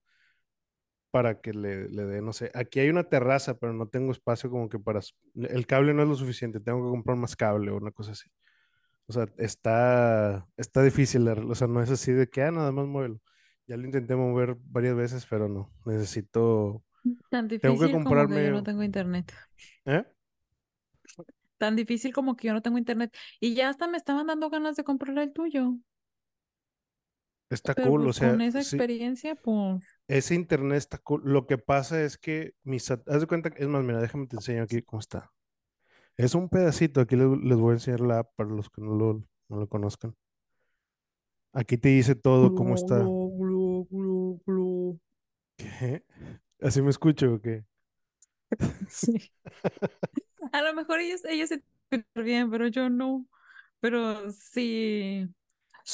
[1.11, 4.51] para que le, le dé, no sé, aquí hay una terraza, pero no tengo espacio
[4.51, 5.01] como que para,
[5.35, 8.29] el cable no es lo suficiente, tengo que comprar más cable o una cosa así.
[9.07, 12.87] O sea, está, está difícil, o sea, no es así de que, ah, nada más
[12.87, 13.21] muévelo.
[13.67, 16.85] Ya lo intenté mover varias veces, pero no, necesito,
[17.31, 19.33] Tan tengo que difícil como que yo no comprarme, tengo internet.
[19.87, 20.05] ¿eh?
[21.59, 23.15] Tan difícil como que yo no tengo internet.
[23.41, 25.75] Y ya hasta me estaban dando ganas de comprar el tuyo.
[27.51, 29.85] Está Pero cool, o pues con sea, esa sí, experiencia, pues.
[30.09, 31.23] ese internet está cool.
[31.25, 34.63] Lo que pasa es que mis, haz de cuenta, es más, mira, déjame te enseño
[34.63, 35.31] aquí cómo está.
[36.17, 38.95] Es un pedacito, aquí les, les voy a enseñar la app para los que no
[38.97, 40.17] lo, no lo conozcan.
[41.53, 43.13] Aquí te dice todo cómo está.
[45.57, 46.05] ¿Qué?
[46.61, 47.65] ¿Así me escucho o qué?
[48.89, 49.31] Sí.
[50.53, 51.63] A lo mejor ellos, ellos se
[52.15, 53.27] bien, pero yo no.
[53.81, 55.29] Pero sí.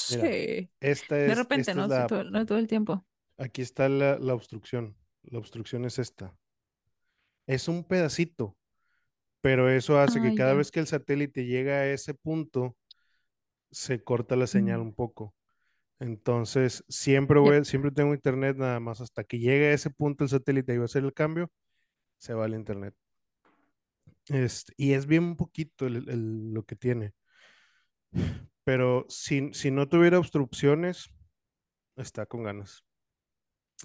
[0.08, 0.70] Mira, Sí.
[0.80, 3.06] esta De es, repente, esta es no, la todo, no todo el tiempo.
[3.38, 4.96] Aquí está la, la obstrucción.
[5.22, 6.36] La obstrucción es esta.
[7.46, 8.56] Es un pedacito,
[9.42, 12.76] pero eso hace Ah, que cada vez que el satélite llega a ese punto,
[13.70, 15.34] se corta la señal Mm, un poco.
[16.00, 20.30] Entonces, siempre voy, siempre tengo internet nada más hasta que llegue a ese punto el
[20.30, 21.50] satélite y va a hacer el cambio,
[22.18, 22.94] se va el internet.
[24.28, 27.14] Este, y es bien poquito el- el- lo que tiene.
[28.64, 31.10] Pero si, si no tuviera obstrucciones,
[31.96, 32.84] está con ganas.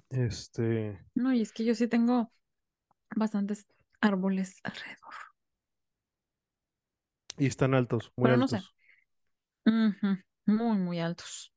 [0.10, 2.32] Este, No, y es que yo sí tengo
[3.16, 3.68] bastantes
[4.02, 5.14] árboles alrededor.
[7.40, 8.58] y están altos, muy Pero no sé.
[8.58, 8.76] altos.
[10.46, 11.54] Muy, muy altos.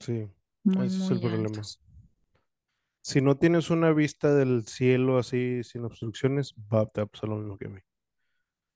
[0.00, 0.28] Sí,
[0.64, 1.62] Muy, ese es el problema.
[3.06, 7.58] Si no tienes una vista del cielo así sin obstrucciones, va, te pasa lo mismo
[7.58, 7.80] que a mí.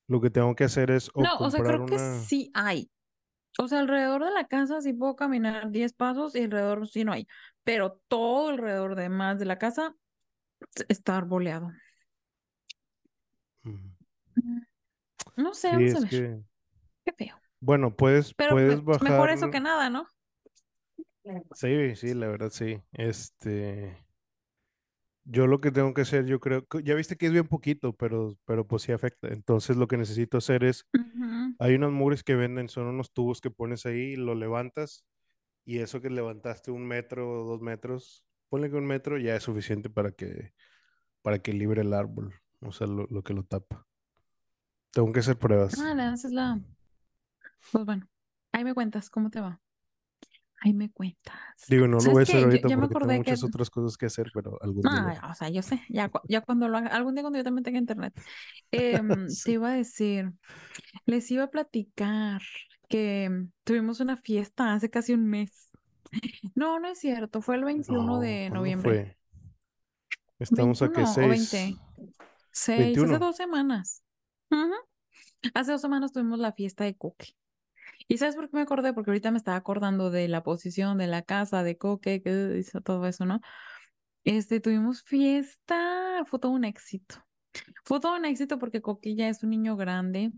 [0.07, 2.13] Lo que tengo que hacer es o No, o sea, creo que una...
[2.21, 2.91] sí hay.
[3.57, 7.11] O sea, alrededor de la casa sí puedo caminar 10 pasos y alrededor sí no
[7.11, 7.27] hay.
[7.63, 9.95] Pero todo alrededor de más de la casa
[10.89, 11.71] está arboleado.
[13.63, 13.95] Mm,
[15.37, 16.09] No sé, Sí, vamos a ver.
[16.09, 16.39] que...
[17.03, 17.35] Qué feo.
[17.61, 19.29] Bueno, puedes, Pero puedes me- mejor bajar...
[19.31, 20.07] eso que nada, ¿no?
[21.55, 22.79] Sí, sí, la verdad sí.
[22.93, 23.97] Este...
[25.31, 27.93] Yo lo que tengo que hacer, yo creo, que- ya viste que es bien poquito,
[27.93, 29.27] pero, pero pues sí afecta.
[29.27, 30.85] Entonces lo que necesito hacer es,
[31.59, 35.05] hay unos mugres que venden, son unos tubos que pones ahí, lo levantas
[35.65, 39.43] y eso que levantaste un metro o dos metros, ponle que un metro ya es
[39.43, 40.53] suficiente para que,
[41.21, 43.85] para que libre el árbol, o sea, lo, lo que lo tapa.
[44.91, 45.77] Tengo que hacer pruebas.
[45.79, 46.59] Ah, le haces la.
[47.71, 48.07] Pues bueno,
[48.51, 49.61] ahí me cuentas cómo te va.
[50.61, 51.35] Ahí me cuentas.
[51.67, 52.41] Digo, no lo voy a ¿Sabes hacer?
[52.41, 53.31] Yo ahorita ya me porque tengo acordé que.
[53.31, 55.17] muchas otras cosas que hacer, pero algún día haré.
[55.21, 57.63] Ah, o sea, yo sé, ya, ya cuando lo haga, algún día cuando yo también
[57.63, 58.13] tenga internet.
[58.71, 59.51] Te Sí.
[59.53, 60.31] iba a decir,
[61.05, 62.41] les iba a platicar
[62.89, 65.71] que mm, tuvimos una fiesta hace casi un mes.
[66.55, 68.89] No, no es cierto, fue el 21 No, de ¿cuándo noviembre.
[68.91, 69.17] fue?
[70.39, 71.77] Estamos a que 21 o seis, 20.
[72.51, 73.19] Seis, hace 21.
[73.19, 74.03] dos semanas.
[74.51, 74.73] Ujú.
[75.53, 77.35] Hace dos semanas tuvimos la fiesta de Coque.
[78.07, 78.93] ¿Y sabes por qué me acordé?
[78.93, 82.81] Porque ahorita me estaba acordando de la posición de la casa de Coque, que hizo
[82.81, 83.39] todo eso, ¿no?
[84.23, 87.15] Este, tuvimos fiesta, fue todo un éxito.
[87.85, 90.31] Fue todo un éxito porque Coque ya es un niño grande.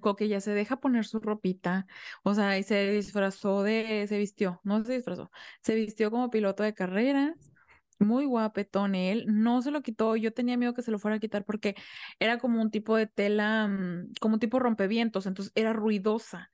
[0.00, 1.86] Coque ya se deja poner su ropita,
[2.24, 5.30] o sea, y se disfrazó de, se vistió, no se disfrazó,
[5.62, 7.52] se vistió como piloto de carreras,
[7.98, 11.20] muy guapetón él, no se lo quitó, yo tenía miedo que se lo fuera a
[11.20, 11.76] quitar porque
[12.18, 16.50] era como un tipo de tela, mm, como un tipo rompevientos, entonces era ruidosa.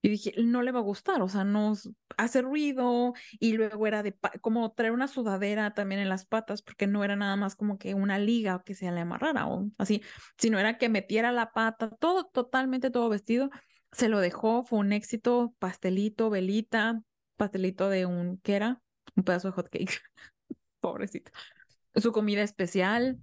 [0.00, 1.74] Y dije, no le va a gustar, o sea, no
[2.16, 6.86] hace ruido y luego era de como traer una sudadera también en las patas, porque
[6.86, 10.02] no era nada más como que una liga que se le amarrara o así,
[10.36, 13.50] sino era que metiera la pata, todo totalmente todo vestido.
[13.90, 17.00] Se lo dejó, fue un éxito, pastelito, velita,
[17.36, 18.82] pastelito de un, ¿qué era?
[19.16, 20.00] Un pedazo de hot cake,
[20.80, 21.32] pobrecito.
[21.96, 23.18] Su comida especial,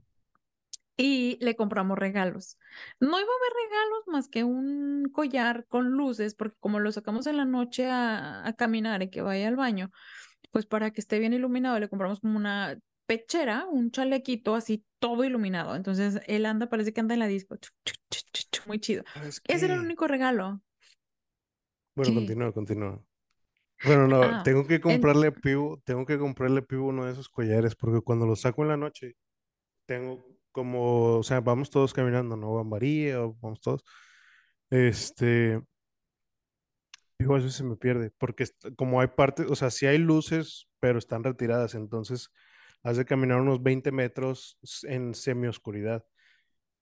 [0.98, 2.58] y le compramos regalos.
[3.00, 7.28] No iba a haber regalos más que un collar con luces, porque como lo sacamos
[7.28, 9.92] en la noche a, a caminar y que vaya al baño,
[10.52, 15.24] pues para que esté bien iluminado, le compramos como una pechera, un chalequito así todo
[15.24, 15.76] iluminado.
[15.76, 17.58] Entonces él anda, parece que anda en la disco,
[18.68, 19.04] muy chido.
[19.14, 20.62] ¿Sabes Ese era el único regalo.
[21.96, 22.14] Bueno, ¿Qué?
[22.14, 23.02] continúa, continúa.
[23.84, 27.06] Bueno, no, Ah, tengo que en- comprarle a Pivo, tengo que comprarle a Pivo uno
[27.06, 29.16] de esos collares, porque cuando lo saco en la noche,
[29.88, 32.54] tengo como, o sea, vamos todos caminando, ¿no?
[32.56, 33.84] Va María, o vamos todos.
[34.72, 35.62] Este,
[37.18, 40.68] Pivo a veces se me pierde, porque como hay partes, o sea, sí hay luces,
[40.80, 42.30] pero están retiradas, entonces
[42.84, 46.04] has de caminar unos 20 metros en semioscuridad.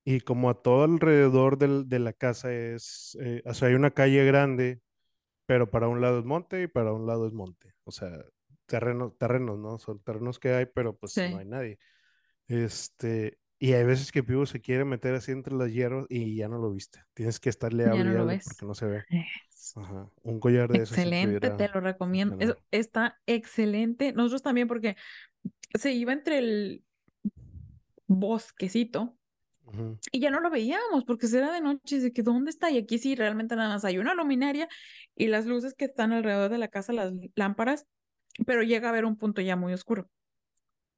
[0.05, 3.91] Y como a todo alrededor del- de la casa es, eh, o sea, hay una
[3.91, 4.81] calle grande
[5.47, 7.73] pero para un lado es monte y para un lado es monte.
[7.85, 8.11] O sea,
[8.67, 9.79] terrenos, terrenos, ¿no?
[9.79, 11.79] Son terrenos que hay, pero pues no sí, hay nadie.
[12.47, 16.49] Este, y hay veces que Pivo se quiere meter así entre las hierbas y ya
[16.49, 16.99] no lo viste.
[17.13, 19.05] Tienes que estarle hable no porque no se ve.
[19.09, 20.09] Es Ajá.
[20.21, 22.35] Un collar de esos Excelente, te lo recomiendo.
[22.41, 24.11] Eso está excelente.
[24.11, 24.97] Nosotros también porque
[25.75, 26.83] se iba entre el
[28.05, 29.17] bosquecito
[30.11, 32.69] y ya no lo veíamos porque era de noche y de que ¿dónde está?
[32.69, 34.67] Y aquí sí, realmente nada más hay una luminaria
[35.15, 37.85] y las luces que están alrededor de la casa, las lámparas,
[38.45, 40.09] pero llega a haber un punto ya muy oscuro.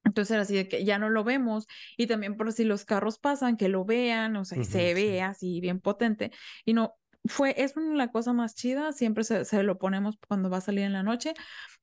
[0.05, 3.19] Entonces era así de que ya no lo vemos y también por si los carros
[3.19, 4.95] pasan, que lo vean, o sea, y ujú, se sí.
[4.95, 6.31] ve así bien potente.
[6.65, 10.57] Y no, fue, es la cosa más chida, siempre se, se lo ponemos cuando va
[10.57, 11.33] a salir en la noche.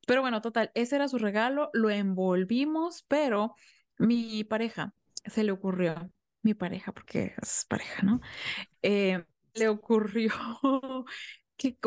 [0.07, 3.55] Pero bueno, total, ese era su regalo, lo envolvimos, pero
[3.99, 6.11] mi pareja se le ocurrió,
[6.43, 8.21] mi pareja, porque es pareja, ¿no?
[8.83, 10.33] Eh, le ocurrió
[11.57, 11.79] que,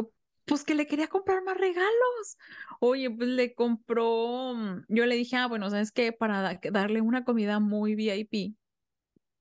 [0.45, 2.37] pues que le quería comprar más regalos.
[2.79, 6.11] Oye, pues le compró, mm, yo le dije, ah, bueno, ¿sabes qué?
[6.13, 8.55] Para da- darle una comida muy VIP,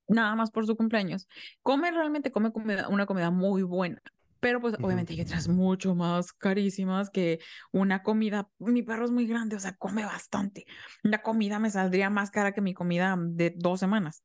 [0.08, 1.28] nada más por su cumpleaños.
[1.62, 4.02] Come realmente, come comida, una comida muy buena.
[4.40, 7.40] Pero pues obviamente hay otras mucho más carísimas que
[7.72, 8.50] una comida.
[8.58, 10.66] Mi perro es muy grande, o sea, come bastante.
[11.02, 14.22] La comida me saldría más cara que mi comida de dos semanas.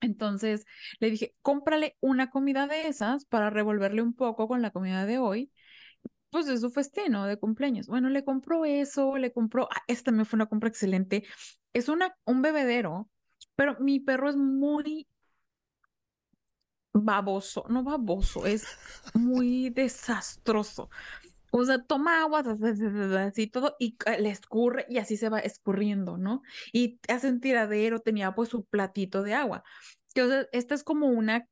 [0.00, 0.64] Entonces
[1.00, 5.18] le dije, cómprale una comida de esas para revolverle un poco con la comida de
[5.18, 5.52] hoy.
[6.30, 7.86] Pues de su festino de cumpleaños.
[7.86, 11.24] Bueno, le compró eso, le compró, ah, esta también fue una compra excelente.
[11.72, 13.08] Es una, un bebedero,
[13.54, 15.06] pero mi perro es muy
[16.92, 18.66] baboso, no baboso, es
[19.14, 20.90] muy desastroso.
[21.50, 22.44] O sea, toma agua,
[23.20, 26.42] así todo, y le escurre, y así se va escurriendo, ¿no?
[26.72, 29.62] Y hace un tiradero, tenía pues su platito de agua.
[30.14, 31.46] Entonces, esta es como una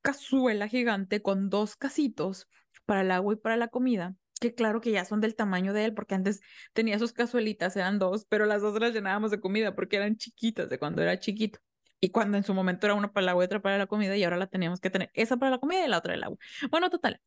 [0.00, 2.48] cazuela gigante con dos casitos
[2.86, 5.86] para el agua y para la comida, que claro que ya son del tamaño de
[5.86, 6.40] él, porque antes
[6.74, 10.68] tenía sus cazuelitas, eran dos, pero las dos las llenábamos de comida porque eran chiquitas
[10.68, 11.60] de cuando era chiquito.
[12.00, 14.16] Y cuando en su momento era una para el agua y otra para la comida,
[14.16, 16.36] y ahora la teníamos que tener esa para la comida y la otra el agua.
[16.70, 17.20] Bueno, total,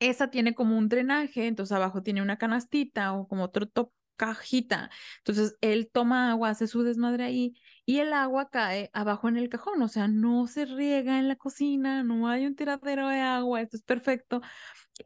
[0.00, 3.68] esa tiene como un drenaje, entonces abajo tiene una canastita o como otro
[4.16, 4.90] cajita.
[5.18, 7.54] Entonces él toma agua, hace su desmadre ahí
[7.88, 11.36] y el agua cae abajo en el cajón, o sea, no se riega en la
[11.36, 14.42] cocina, no hay un tiradero de agua, esto es perfecto.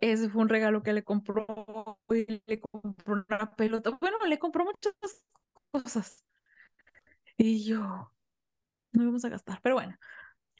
[0.00, 1.46] Ese fue un regalo que le compró
[2.10, 3.90] y le compró una pelota.
[4.00, 4.94] Bueno, le compró muchas
[5.70, 6.26] cosas.
[7.36, 7.78] Y yo,
[8.90, 9.96] no vamos a gastar, pero bueno,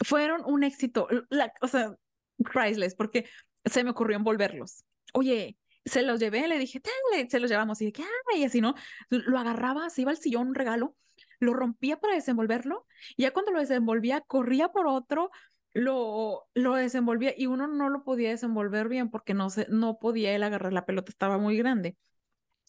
[0.04, 1.92] fueron un éxito, la, o sea,
[2.36, 3.28] priceless, porque
[3.64, 4.84] se me ocurrió envolverlos.
[5.12, 6.80] Oye, se los llevé, le dije,
[7.28, 8.76] se los llevamos y de que, ay, así, ¿no?
[9.08, 10.96] Lo agarraba, se iba al sillón, un regalo,
[11.42, 15.30] lo rompía para desenvolverlo, y ya cuando lo desenvolvía, corría por otro,
[15.74, 20.34] lo, lo desenvolvía y uno no lo podía desenvolver bien porque no, se, no podía
[20.34, 21.96] él agarrar la pelota, estaba muy grande.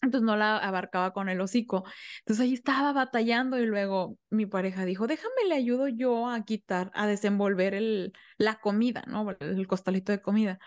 [0.02, 1.84] Entonces no la abarcaba con el hocico.
[2.20, 6.90] Entonces ahí estaba batallando y luego mi pareja dijo, déjame le ayudo yo a quitar,
[6.94, 9.30] a desenvolver el, la comida, ¿no?
[9.40, 10.58] El costalito de comida.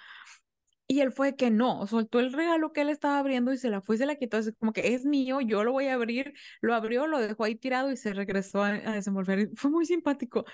[0.89, 3.81] Y él fue que no, soltó el regalo que él estaba abriendo y se la
[3.81, 4.37] fue y se la quitó.
[4.37, 6.33] Es como que es mío, yo lo voy a abrir.
[6.61, 9.49] Lo abrió, lo dejó ahí tirado y se regresó a, desenvolver.
[9.55, 10.45] Fue muy simpático.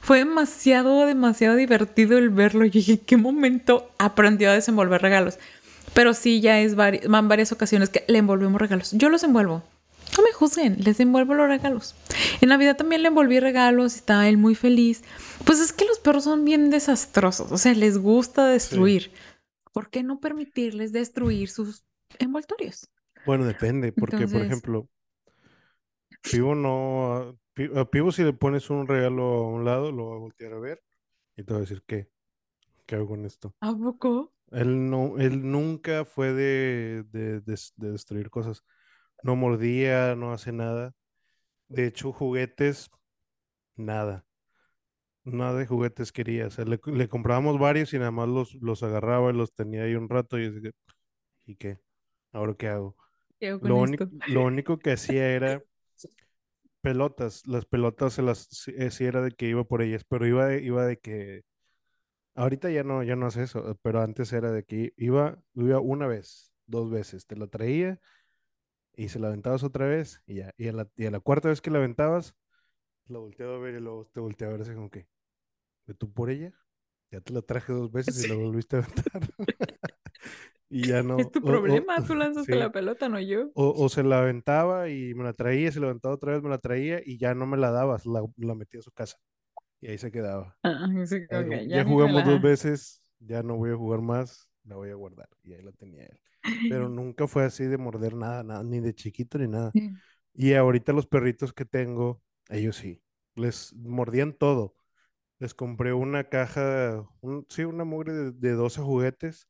[0.00, 2.64] Fue demasiado, demasiado divertido el verlo.
[2.64, 5.38] Y dije, ¿qué momento aprendió a desenvolver regalos?
[5.94, 8.90] Pero sí, ya es van varias ocasiones que le envolvemos regalos.
[8.92, 9.62] Yo los envuelvo.
[10.16, 11.94] No me juzguen, les envuelvo los regalos.
[12.40, 15.02] En Navidad también le envolví regalos y estaba él muy feliz.
[15.44, 19.12] Pues es que los perros son bien desastrosos, o sea, les gusta destruir.
[19.76, 21.84] ¿Por qué no permitirles destruir sus
[22.18, 22.90] envoltorios?
[23.26, 24.88] Bueno, depende, porque por ejemplo,
[26.22, 27.38] Pivo no,
[27.74, 30.58] a Pivo si le pones un regalo a un lado, lo va a voltear a
[30.58, 30.82] ver
[31.36, 32.08] y te va a decir, ¿qué?
[32.86, 33.54] ¿Qué hago con esto?
[33.60, 34.32] ¿A poco?
[34.50, 37.42] Él, no, él nunca fue de, de,
[37.76, 38.64] destruir cosas.
[39.22, 40.94] No mordía, no hace nada.
[41.68, 42.90] De hecho, juguetes,
[43.74, 44.24] nada.
[45.26, 46.46] Nada de juguetes quería.
[46.46, 49.94] O sea, le, comprábamos varios y nada más los, los agarraba y los tenía ahí
[49.94, 50.70] un rato y decía,
[51.44, 51.80] ¿y qué?
[52.32, 52.96] ¿Ahora qué hago?
[53.40, 55.62] lo, único, lo único que hacía era
[56.80, 57.46] pelotas.
[57.46, 60.86] Las pelotas se las sí, eh, era de que iba por ellas, pero iba iba
[60.86, 61.44] de que
[62.36, 66.06] Ahorita ya no, ya no hace eso, pero antes era de que iba, iba una
[66.06, 67.98] vez, dos veces, te la traía
[68.94, 70.52] y se la aventabas otra vez y ya.
[70.58, 72.36] Y a la, y a la cuarta vez que la aventabas,
[73.06, 75.08] la volteaba a ver y luego te volteaba a ver así como que,
[75.86, 76.52] ¿de tú por ella?
[77.10, 79.22] Ya te la traje dos veces y la volviste a aventar.
[80.68, 81.18] y ya no.
[81.18, 83.50] Es tu problema, tú lanzaste la pelota, no yo.
[83.54, 86.58] O, se la aventaba y me la traía, se la aventaba otra vez, me la
[86.58, 89.16] traía y ya no me la dabas, la, la metía a su casa.
[89.80, 90.56] Y ahí se quedaba.
[90.62, 90.88] Ah,
[91.66, 95.28] ya, jugamos dos veces, ya no voy a jugar más, la voy a guardar.
[95.42, 96.20] Y ahí la tenía él.
[96.68, 99.70] Pero nunca fue así de morder nada, nada ni de chiquito ni nada.
[100.34, 103.02] Y ahorita los perritos que tengo, ellos sí,
[103.34, 104.74] les mordían todo.
[105.38, 107.06] Les compré una caja,
[107.48, 109.48] sí, una mugre de, de 12 juguetes.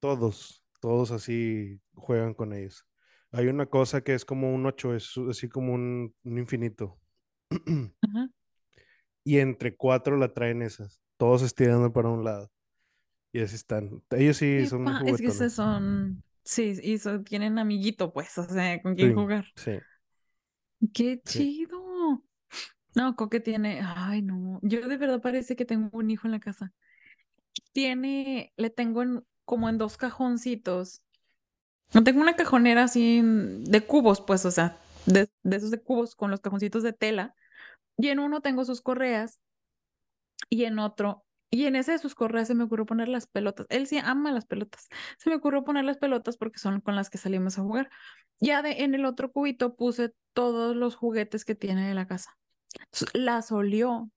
[0.00, 2.86] Todos, todos así juegan con ellos.
[3.30, 6.98] Hay una cosa que es como un 8, es así como un, un infinito.
[7.50, 8.28] Ajá
[9.24, 12.50] y entre cuatro la traen esas, todos estirando para un lado.
[13.32, 14.02] Y así están.
[14.10, 18.94] Ellos sí, son muy Es que son, sí, y tienen amiguito, pues, o sea, con
[18.94, 19.46] quién jugar.
[19.56, 19.78] Sí.
[20.92, 21.81] Qué chido.
[22.94, 26.40] No, Coque tiene, ay no, yo de verdad parece que tengo un hijo en la
[26.40, 26.72] casa.
[27.72, 31.02] Tiene, le tengo en, como en dos cajoncitos.
[31.94, 36.14] No tengo una cajonera así de cubos, pues, o sea, de, de esos de cubos
[36.14, 37.34] con los cajoncitos de tela
[37.96, 39.40] y en uno tengo sus correas
[40.48, 43.66] y en otro, y en ese de sus correas se me ocurrió poner las pelotas.
[43.68, 44.88] Él sí ama las pelotas.
[45.18, 47.90] Se me ocurrió poner las pelotas porque son con las que salimos a jugar.
[48.40, 52.38] Ya de, en el otro cubito puse todos los juguetes que tiene de la casa.
[53.14, 54.10] Las olió.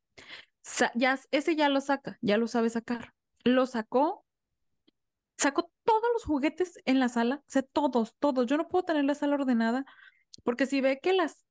[0.95, 3.13] ya, ese ya lo saca, ya lo sabe sacar.
[3.43, 4.25] Lo sacó,
[5.37, 8.47] sacó todos los juguetes en la sala, sé todos, todos.
[8.47, 9.85] Yo no puedo tener la sala ordenada
[10.43, 11.45] porque si ve que las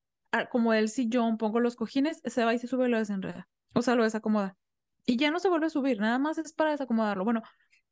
[0.50, 3.48] como el sillón, pongo los cojines, se va y se sube y lo desenreda.
[3.74, 4.56] O sea, lo desacomoda.
[5.06, 7.24] Y ya no se vuelve a subir, nada más es para desacomodarlo.
[7.24, 7.42] Bueno,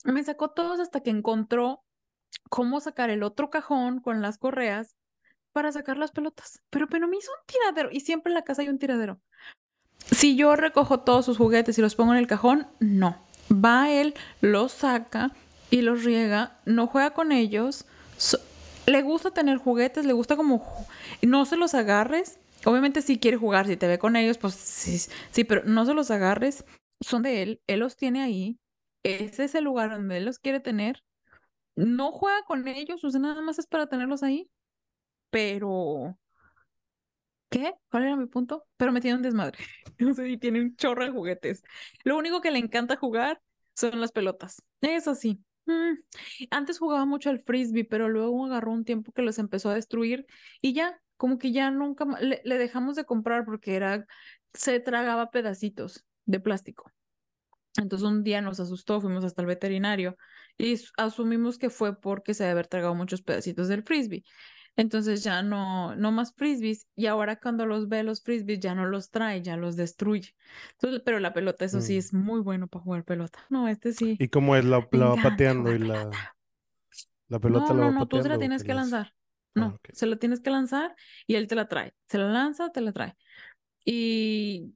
[0.05, 1.85] me sacó todos hasta que encontró
[2.51, 4.97] cómo sacar el otro cajón con las correas
[5.53, 6.63] para sacar las pelotas.
[6.71, 9.21] Pero, pero me hizo un tiradero y siempre en la casa hay un tiradero.
[10.11, 13.25] Si yo recojo todos sus juguetes y los pongo en el cajón, no.
[13.53, 15.33] Va él, los saca
[15.71, 17.87] y los riega, no juega con ellos.
[18.87, 20.87] le gusta tener juguetes, le gusta como...
[21.23, 22.39] No se los agarres.
[22.65, 24.99] Obviamente si quiere jugar, si te ve con ellos, pues sí,
[25.31, 26.65] sí, pero no se los agarres.
[27.01, 28.59] Son de él, él los tiene ahí.
[29.03, 31.03] Ese es el lugar donde él los quiere tener.
[31.75, 34.49] No juega con ellos, o sea, nada más es para tenerlos ahí.
[35.33, 36.17] Pero
[37.51, 37.75] ¿Qué?
[37.91, 38.65] ¿Cuál era mi punto?
[38.77, 39.59] Pero me tiene un desmadre.
[39.99, 41.63] No sé si tiene un chorro de juguetes.
[42.03, 43.41] Lo único que le encanta jugar
[43.77, 44.63] son las pelotas.
[44.81, 45.45] Eso sí.
[45.67, 45.99] Mm,
[46.51, 50.27] antes jugaba mucho al frisbee, pero luego agarró un tiempo que los empezó a destruir
[50.61, 54.07] y ya, como que ya nunca le, le dejamos de comprar porque era,
[54.55, 56.91] se tragaba pedacitos de plástico.
[57.77, 60.17] Entonces un día nos asustó, fuimos hasta el veterinario
[60.59, 64.25] y asumimos que fue porque se haber tragado muchos pedacitos del frisbee.
[64.77, 66.87] Entonces ya no, no más frisbees.
[66.97, 70.35] Y ahora cuando los ve los frisbees ya no los trae, ya los destruye.
[70.73, 71.99] Entonces, pero la pelota, eso sí, mm.
[71.99, 73.41] es muy bueno para jugar pelota.
[73.51, 74.17] No, este sí.
[74.19, 74.65] ¿Y cómo es?
[74.65, 76.11] La, va pateando y la,
[77.29, 79.13] la pelota no, la no, no, tú se la tienes que lanzar.
[79.55, 80.97] Ah, no, se la tienes que lanzar
[81.27, 81.95] y él te la trae.
[82.09, 83.15] Se la lanza, te la trae.
[83.85, 84.73] Y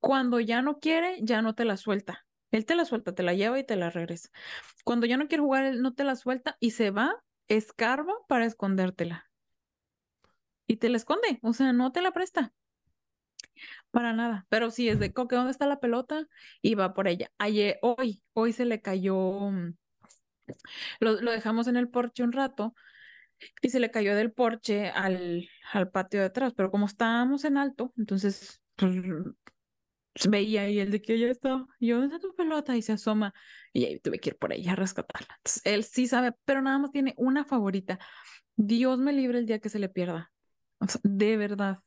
[0.00, 2.26] cuando ya no quiere, ya no te la suelta.
[2.50, 4.30] Él te la suelta, te la lleva y te la regresa.
[4.84, 7.14] Cuando ya no quiere jugar, él no te la suelta y se va
[7.56, 9.30] escarba para escondértela.
[10.66, 12.52] Y te la esconde, o sea, no te la presta.
[13.90, 14.46] Para nada.
[14.48, 16.26] Pero sí, es de coque, ¿dónde está la pelota?
[16.62, 17.30] Y va por ella.
[17.38, 19.16] Ayer, hoy, hoy se le cayó.
[19.50, 19.74] Mm,
[21.00, 22.74] lo, dejamos en el porche un rato
[23.60, 26.54] y se le cayó del porche al, al patio de atrás.
[26.56, 28.94] Pero como estábamos en alto, entonces pues,
[30.28, 32.76] veía y el de que ya está, yo, ¿dónde tu pelota?
[32.76, 33.34] Y se asoma
[33.72, 35.38] y ahí tuve que ir por ella a rescatarla.
[35.64, 37.98] él sí sabe, pero nada más tiene una favorita.
[38.56, 40.32] Dios me libre el día que se le pierda.
[41.02, 41.78] de verdad.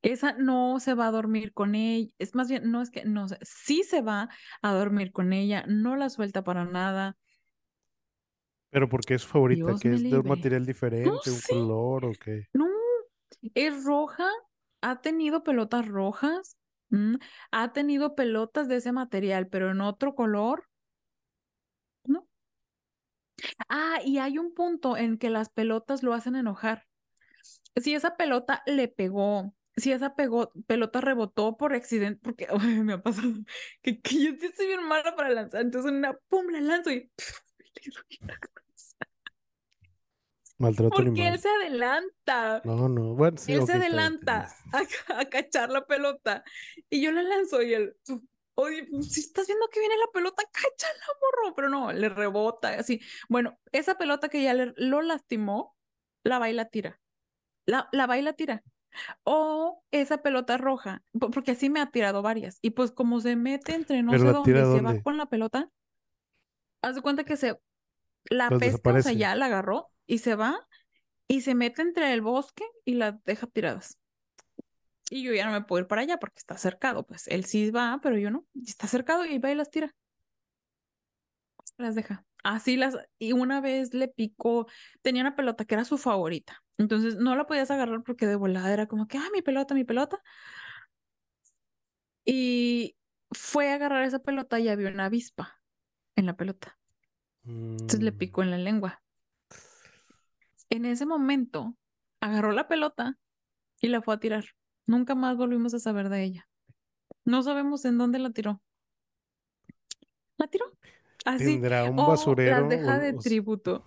[0.00, 2.10] Esa no se va a dormir con ella.
[2.18, 4.28] Es más bien, no es que no, sí se va
[4.60, 7.16] a dormir con ella, no la suelta para nada.
[8.70, 12.48] Pero porque es favorita, que es de un material diferente, un color o qué.
[12.54, 12.66] No,
[13.54, 14.28] es roja,
[14.80, 16.56] ha tenido pelotas rojas,
[16.92, 17.16] Mm,
[17.52, 20.68] ha tenido pelotas de ese material, pero en otro color,
[22.04, 22.28] ¿no?
[23.68, 26.86] Ah, y hay un punto en que las pelotas lo hacen enojar.
[27.76, 32.46] Si esa pelota le pegó, si esa pegó, pelota rebotó por accidente, porque
[32.84, 33.32] me ha pasado
[33.80, 37.10] que, yo estoy bien mala para lanzar, entonces una pum, la lanzo y
[40.62, 42.62] Maltrato Porque él se adelanta.
[42.64, 43.52] No, no, bueno, sí.
[43.52, 44.48] Él se adelanta
[45.08, 46.44] a, cachar la pelota
[46.88, 47.96] y yo la lanzo y él,
[48.54, 53.00] oye, si estás viendo que viene la pelota, cáchala, morro, pero no, le rebota, así.
[53.28, 55.74] Bueno, esa pelota que ya le, lo lastimó,
[56.22, 57.00] la va y la tira.
[57.66, 58.62] La, la va y la tira.
[59.24, 61.02] O esa pelota roja,
[61.32, 62.60] porque así me ha tirado varias.
[62.62, 65.70] Y pues como se mete entre no sé dónde, se va con la pelota,
[66.82, 67.58] haz de cuenta que se
[68.24, 70.66] la pesca, o sea, ya la agarró y se va
[71.28, 73.98] y se mete entre el bosque y la deja tiradas.
[75.10, 77.04] Y yo ya no me puedo ir para allá porque está cercado.
[77.04, 78.46] Pues él sí va, pero yo no.
[78.66, 79.94] Está cercado y va y las tira.
[81.76, 82.24] Las deja.
[82.42, 82.96] Así las.
[83.18, 84.66] Y una vez le picó.
[85.02, 86.62] Tenía una pelota que era su favorita.
[86.78, 89.84] Entonces no la podías agarrar porque de volada era como que, ah, mi pelota, mi
[89.84, 90.18] pelota.
[92.24, 92.96] Y
[93.30, 95.60] fue a agarrar esa pelota y había una avispa
[96.16, 96.78] en la pelota.
[97.44, 98.18] Entonces le mm.
[98.18, 99.02] picó en la lengua.
[100.70, 101.76] En ese momento,
[102.20, 103.18] agarró la pelota
[103.80, 104.44] y la fue a tirar.
[104.86, 106.48] Nunca más volvimos a saber de ella.
[107.24, 108.62] No sabemos en dónde la tiró.
[110.38, 110.66] La tiró.
[111.24, 111.44] Así.
[111.44, 112.60] Tendrá un basurero.
[112.60, 113.86] las deja de tributo.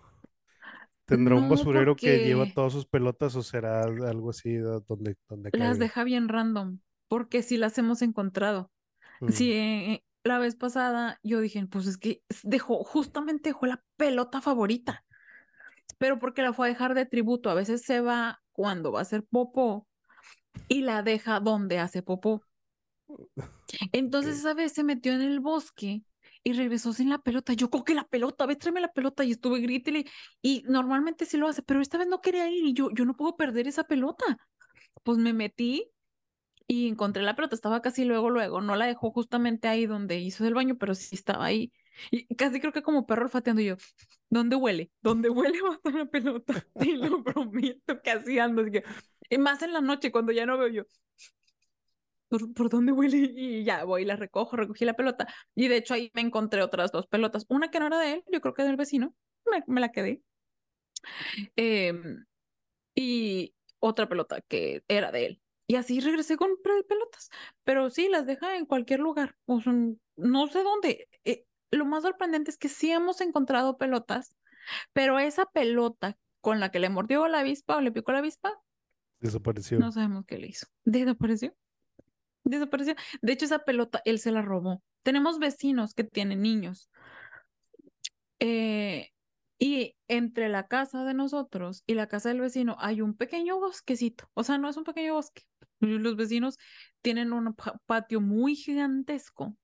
[1.05, 5.77] ¿Tendrá un basurero que lleva todas sus pelotas o será algo así donde, donde Las
[5.77, 8.71] deja bien random, porque sí las hemos encontrado.
[9.29, 9.53] Sí, mm.
[9.53, 15.05] eh, la vez pasada yo dije, pues es que dejó, justamente dejó la pelota favorita,
[15.97, 17.49] pero porque la fue a dejar de tributo.
[17.49, 19.87] A veces se va cuando va a hacer popó
[20.67, 22.43] y la deja donde hace popó.
[23.91, 26.03] Entonces esa vez se metió en el bosque
[26.43, 27.53] y regresó sin la pelota.
[27.53, 30.05] Yo coge la pelota, ve, tráeme la pelota y estuve grítele.
[30.41, 33.15] Y normalmente sí lo hace, pero esta vez no quería ir y yo, yo no
[33.15, 34.37] puedo perder esa pelota.
[35.03, 35.91] Pues me metí
[36.67, 40.45] y encontré la pelota, estaba casi luego, luego, no la dejó justamente ahí donde hizo
[40.45, 41.71] el baño, pero sí estaba ahí.
[42.11, 43.75] Y casi creo que como perro olfateando yo,
[44.29, 44.91] ¿dónde huele?
[45.01, 46.53] ¿Dónde huele va a estar la pelota?
[46.81, 48.65] Y lo prometo que así ando.
[48.65, 48.83] que...
[49.29, 50.83] Y más en la noche cuando ya no veo yo.
[52.27, 53.31] ¿por, por dónde huele?
[53.35, 55.27] Y ya voy la recojo, recogí la pelota.
[55.55, 57.45] Y de hecho ahí me encontré otras dos pelotas.
[57.49, 59.15] Una que no era de él, yo creo que del vecino,
[59.49, 60.23] me, me la quedé.
[61.55, 62.25] Em,
[62.95, 65.41] y otra pelota que era de él.
[65.67, 67.29] Y así regresé con pelotas.
[67.63, 69.35] Pero sí, las deja en cualquier lugar.
[69.45, 69.73] O sea,
[70.15, 71.09] no sé dónde.
[71.23, 74.35] Eh, lo más sorprendente es que sí hemos encontrado pelotas,
[74.93, 78.53] pero esa pelota con la que le mordió la avispa o le picó la avispa,
[79.19, 79.79] Desapareció.
[79.79, 80.67] no sabemos qué le hizo.
[80.83, 81.55] Desapareció.
[82.43, 82.93] Desapareció.
[83.21, 84.83] De hecho, esa pelota él se la robó.
[85.01, 86.91] Tenemos vecinos que tienen niños.
[88.39, 89.09] Eh,
[89.57, 94.29] y entre la casa de nosotros y la casa del vecino hay un pequeño bosquecito.
[94.33, 95.43] O sea, no es un pequeño bosque.
[95.79, 96.57] Los vecinos
[97.01, 99.57] tienen un patio muy gigantesco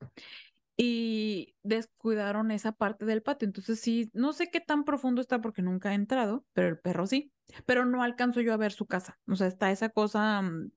[0.78, 3.48] y descuidaron esa parte del patio.
[3.48, 7.08] Entonces sí, no sé qué tan profundo está porque nunca he entrado, pero el perro
[7.08, 7.32] sí.
[7.66, 9.20] Pero no alcanzo yo a ver su casa.
[9.28, 10.72] O sea, está esa cosa mm,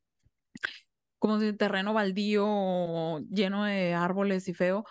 [1.18, 4.84] como si terreno baldío lleno de árboles y feo.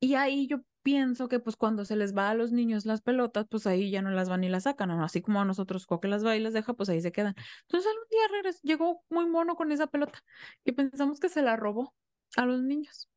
[0.00, 3.46] Y ahí yo pienso que pues cuando se les va a los niños las pelotas,
[3.50, 5.04] pues ahí ya no las van y las sacan, ¿no?
[5.04, 7.34] Así como a nosotros Coque las va y las deja, pues ahí se quedan.
[7.62, 10.20] Entonces algún día regresó, llegó muy mono con esa pelota
[10.64, 11.94] y pensamos que se la robó
[12.36, 13.08] a los niños.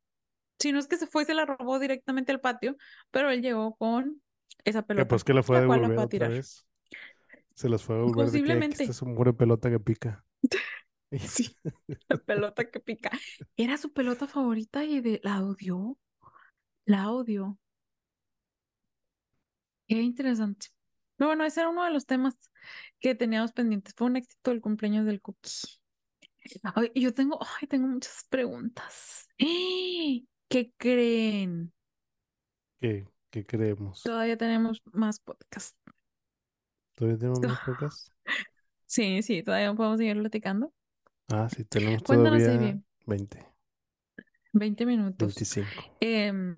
[0.58, 2.76] Si no es que se fue, se la robó directamente al patio,
[3.10, 4.22] pero él llegó con
[4.64, 5.08] esa pelota.
[5.08, 6.30] pues que la fue a la fue a otra tirar.
[6.30, 6.66] vez.
[7.54, 8.82] Se las fue a devolver de que "Aquí Posiblemente.
[8.84, 10.24] está su mugre pelota que pica.
[11.28, 11.56] Sí,
[12.08, 13.10] la pelota que pica.
[13.56, 15.98] Era su pelota favorita y de, la odió.
[16.84, 17.58] La odió.
[19.86, 20.68] Qué interesante.
[21.16, 22.34] Pero bueno, ese era uno de los temas
[22.98, 23.94] que teníamos pendientes.
[23.96, 25.50] Fue un éxito el cumpleaños del cookie.
[26.74, 29.28] Ay, y yo tengo, ay, tengo muchas preguntas.
[29.38, 31.72] ¿Qué creen?
[32.80, 34.02] ¿Qué, qué creemos?
[34.02, 35.76] Todavía tenemos más podcast.
[36.94, 38.08] ¿Todavía tenemos más podcast?
[38.86, 40.72] Sí, sí, todavía podemos seguir platicando.
[41.28, 42.84] Ah, sí, tenemos Cuéntanos, todavía Ivy.
[43.06, 43.46] 20,
[44.52, 45.34] 20 minutos.
[45.34, 45.68] 25.
[46.00, 46.56] Em,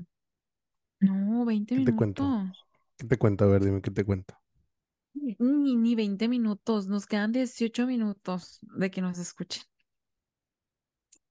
[1.04, 2.24] no, 20 ¿Qué te cuento?
[2.96, 3.44] ¿Qué te cuento?
[3.44, 4.34] A ver, dime qué te cuento.
[5.14, 5.36] Ni,
[5.76, 9.62] ni 20 minutos, nos quedan 18 minutos de que nos escuchen.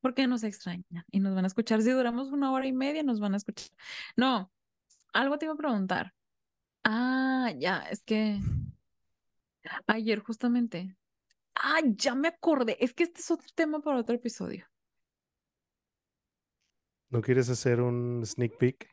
[0.02, 1.82] Porque nos extrañan y nos van a escuchar.
[1.82, 3.70] Si duramos una hora y media, nos van a escuchar.
[4.18, 4.52] No,
[5.14, 6.14] algo te iba a preguntar.
[6.84, 8.40] Ah, ya, es que
[9.88, 10.98] ayer justamente.
[11.56, 12.78] Ah, ya me acordé.
[12.80, 14.66] Es que este es otro tema para otro episodio.
[17.10, 18.93] ¿No quieres hacer un sneak peek?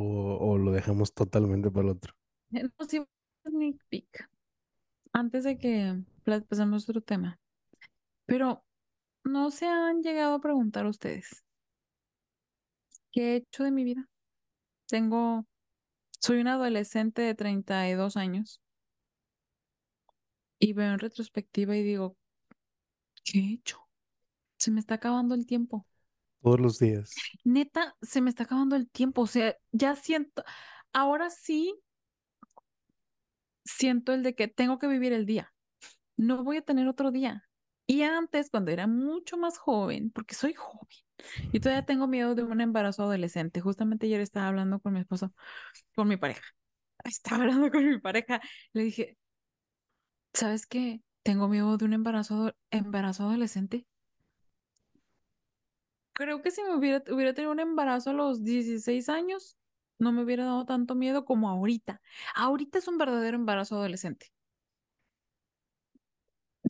[0.00, 0.02] ¿O,
[0.48, 2.14] o lo dejamos totalmente para el otro?
[2.52, 3.00] Eh, No, sí,
[3.48, 4.28] sneak peek.
[5.12, 5.96] Antes de que
[6.48, 7.38] pasemos a otro tema.
[8.26, 8.64] Pero
[9.24, 11.44] no se han llegado a preguntar ustedes.
[13.12, 14.08] ¿Qué he hecho de mi vida?
[14.88, 15.46] Tengo,
[16.20, 18.60] soy una adolescente de 32 años
[20.58, 22.16] y veo en retrospectiva y digo,
[23.24, 23.78] ¿qué he hecho?
[24.58, 25.86] Se me está acabando el tiempo.
[26.46, 27.12] Todos los días.
[27.42, 29.22] Neta, se me está acabando el tiempo.
[29.22, 30.44] O sea, ya siento,
[30.92, 31.74] ahora sí
[33.64, 35.52] siento el de que tengo que vivir el día.
[36.16, 37.42] No voy a tener otro día.
[37.88, 40.86] Y antes, cuando era mucho más joven, porque soy joven,
[41.50, 43.60] y todavía tengo miedo de un embarazo adolescente.
[43.60, 45.34] Justamente ayer estaba hablando con mi esposo,
[45.96, 46.44] con mi pareja.
[47.02, 48.40] Estaba hablando con mi pareja.
[48.72, 49.18] Le dije,
[50.32, 51.02] ¿sabes qué?
[51.24, 53.84] Tengo miedo de un embarazo, embarazo adolescente.
[56.16, 59.56] Creo que si me hubiera, hubiera tenido un embarazo a los 16 años,
[59.98, 62.00] no me hubiera dado tanto miedo como ahorita.
[62.34, 64.32] Ahorita es un verdadero embarazo adolescente.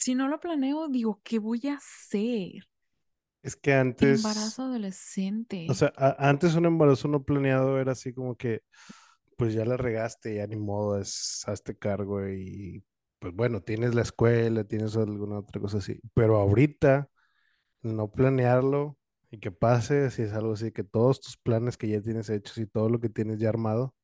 [0.01, 2.67] Si no lo planeo, digo, ¿qué voy a hacer?
[3.43, 5.61] Es que antes, Embarazo adolescente.
[5.67, 8.63] o sea, a- antes un embarazo no planeado era así como que,
[9.37, 12.85] pues ya la regaste, ya ni modo, es, hazte cargo y
[13.21, 16.01] pues bueno, tienes la escuela, tienes alguna otra cosa así.
[16.15, 17.11] Pero ahorita,
[17.83, 18.99] no planearlo
[19.31, 22.59] y que pase, si es algo así, que todos tus planes que ya tienes hechos
[22.59, 23.95] y todo lo que tienes ya armado,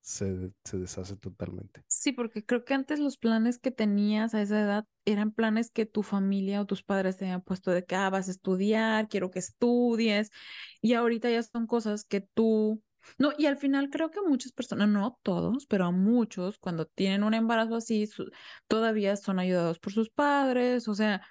[0.00, 1.82] se, se deshace totalmente.
[1.86, 5.86] Sí, porque creo que antes los planes que tenías a esa edad eran planes que
[5.86, 9.30] tu familia o tus padres te habían puesto de que ah, vas a estudiar, quiero
[9.30, 10.30] que estudies,
[10.82, 12.82] y ahorita ya son cosas que tú...
[13.18, 17.22] No, y al final creo que muchas personas, no todos, pero a muchos, cuando tienen
[17.22, 18.08] un embarazo así,
[18.66, 21.22] todavía son ayudados por sus padres, o sea,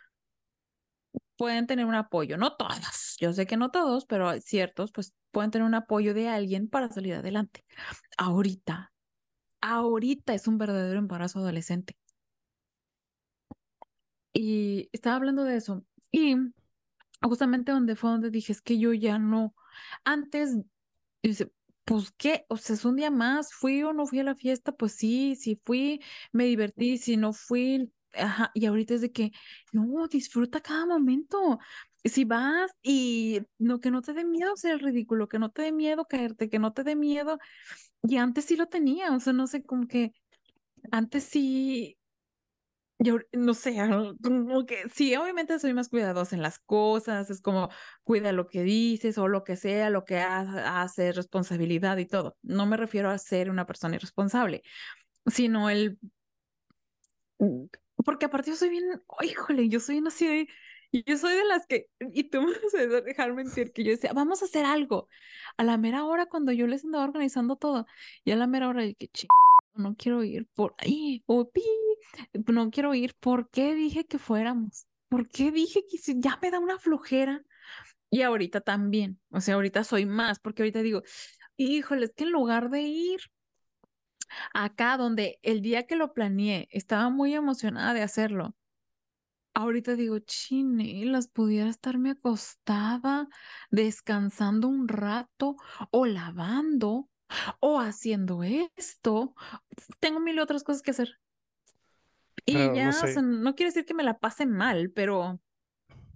[1.38, 5.52] pueden tener un apoyo, no todas, yo sé que no todos, pero ciertos, pues pueden
[5.52, 7.66] tener un apoyo de alguien para salir adelante.
[8.18, 8.94] Ahorita
[9.64, 11.96] ahorita es un verdadero embarazo adolescente.
[14.34, 15.86] Y estaba hablando de eso.
[16.12, 16.36] Y
[17.22, 19.56] justamente donde fue donde dije, es que yo ya no.
[20.04, 20.58] Antes,
[21.86, 24.74] pues qué, o sea, es un día más, fui o no fui a la fiesta,
[24.74, 26.02] pues sí, si fui,
[26.34, 29.32] me divertí, si no fui, ajá, y ahorita es de que,
[29.72, 31.60] no, disfruta cada momento.
[32.04, 35.72] Si vas y no, que no te dé miedo ser ridículo, que no te dé
[35.72, 37.40] miedo caerte, que no te dé miedo.
[38.04, 40.14] Y antes sí lo tenía, o sea, no sé, como que
[40.92, 41.98] antes sí,
[43.00, 43.76] yo no sé,
[44.24, 47.70] como que sí, obviamente soy más cuidadosa en las cosas, es como
[48.04, 52.38] cuida lo que dices o lo que sea, lo que hace, responsabilidad y todo.
[52.42, 54.64] No me refiero a ser una persona irresponsable,
[55.26, 56.00] sino el...
[58.06, 58.84] Porque aparte yo soy bien,
[59.22, 60.48] híjole, yo soy así de...
[61.08, 64.14] Yo soy de las que, y tú me vas a dejar mentir, que yo decía,
[64.14, 65.08] vamos a hacer algo.
[65.58, 67.88] A la mera hora, cuando yo les andaba organizando todo,
[68.24, 69.28] y a la mera hora, que ching,
[69.74, 71.50] no quiero ir por ahí, o
[72.46, 73.16] no quiero ir.
[73.20, 74.86] ¿Por qué dije que fuéramos?
[75.10, 77.44] ¿Por qué dije que ya me da una flojera?
[78.10, 81.02] Y ahorita también, o sea, ahorita soy más, porque ahorita digo,
[81.58, 83.22] híjole, es que en lugar de ir
[84.54, 88.56] acá donde el día que lo planeé estaba muy emocionada de hacerlo,
[89.54, 93.28] ahorita digo, chine, las pudiera estarme acostada,
[93.70, 95.56] descansando un rato
[95.92, 97.10] o lavando
[97.60, 99.36] o haciendo esto.
[100.00, 101.20] Tengo mil otras cosas que hacer.
[102.46, 105.40] Y ya, no o sea, no quiere decir que me la pase mal, pero...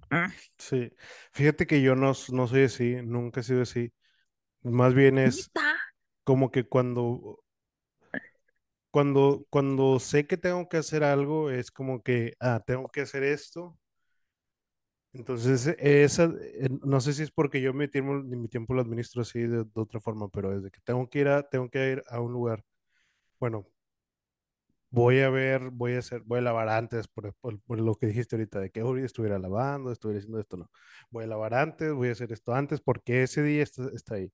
[0.10, 0.32] Ah.
[0.58, 0.92] Sí,
[1.32, 3.94] fíjate que yo no, no soy así, nunca he sido así.
[4.64, 5.52] Más bien es
[6.24, 7.44] como que cuando,
[8.98, 13.22] cuando, cuando sé que tengo que hacer algo, es como que, ah, tengo que hacer
[13.22, 13.78] esto.
[15.14, 19.22] Entonces, esa, eh, no sé si es porque yo mi tiempo, mi tiempo lo administro
[19.22, 22.04] así de, de otra forma, pero desde que tengo que ir a, tengo que ir
[22.10, 22.64] a un lugar.
[23.40, 23.68] Bueno,
[24.90, 27.36] voy a ver, voy a hacer, voy a lavar antes, por,
[27.68, 30.72] lo que dijiste ahorita, de que hoy estuviera lavando, estuviera haciendo esto, no.
[31.12, 34.32] Voy a lavar antes, voy a hacer esto antes, porque ese día está, está ahí.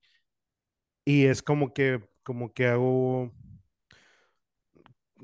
[1.04, 3.32] Y es como que, como que hago,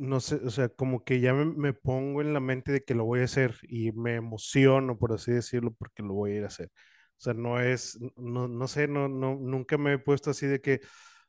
[0.00, 3.04] no sé, o sea, como que ya me, pongo en la mente de que lo
[3.04, 6.48] voy a hacer y me emociono, por así decirlo, porque lo voy a ir a
[6.48, 6.70] hacer.
[7.18, 10.60] O sea, no es, no, no sé, no, no, nunca me he puesto así de
[10.60, 10.80] que,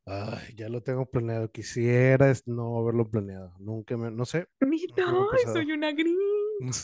[0.06, 1.52] Ay, ya lo tengo planeado.
[1.52, 3.54] Quisiera no haberlo planeado.
[3.60, 4.48] Nunca me, no sé.
[4.98, 6.16] No, soy una gris.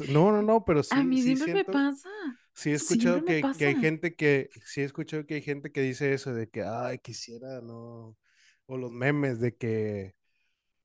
[0.09, 0.95] No, no, no, pero sí.
[0.95, 2.09] A mí siempre me pasa.
[2.53, 5.81] Sí he escuchado que, que, hay gente que, sí he escuchado que hay gente que
[5.81, 8.17] dice eso de que, ay, quisiera, no.
[8.65, 10.15] O los memes de que,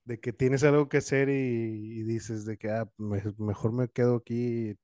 [0.04, 4.76] de que tienes algo que hacer y, dices de que, ah, mejor me quedo aquí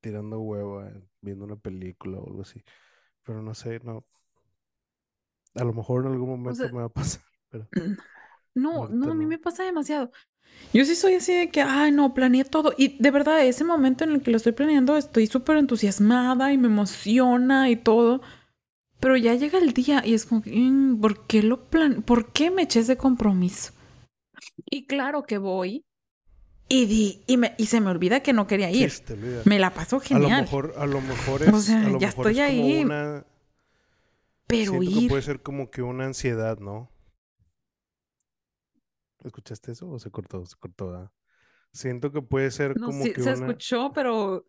[0.00, 0.82] tirando huevo,
[1.20, 2.62] viendo una película o algo así.
[3.22, 4.04] Pero no sé, no,
[5.54, 7.68] a lo mejor en algún momento me va a pasar, pero...
[8.54, 10.10] No, no, a mí me pasa demasiado.
[10.74, 12.74] Yo sí soy así de que, ay, no, planeé todo.
[12.76, 16.58] Y de verdad, ese momento en el que lo estoy planeando, estoy súper entusiasmada y
[16.58, 18.20] me emociona y todo.
[19.00, 22.50] Pero ya llega el día y es como, mm, ¿por qué lo plan ¿Por qué
[22.50, 23.72] me eché ese compromiso?
[24.70, 25.84] Y claro que voy.
[26.68, 28.90] Y, di, y, me, y se me olvida que no quería ir.
[29.44, 30.32] me la paso genial.
[30.32, 32.84] A lo mejor, a lo mejor es, o sea, ya estoy ahí.
[34.46, 36.90] Pero Siento que puede ser como que una ansiedad, ¿no?
[39.24, 40.44] ¿Escuchaste eso o se cortó?
[40.46, 41.12] Se cortó,
[41.72, 44.46] Siento que puede ser no, como sí, que se escuchó, pero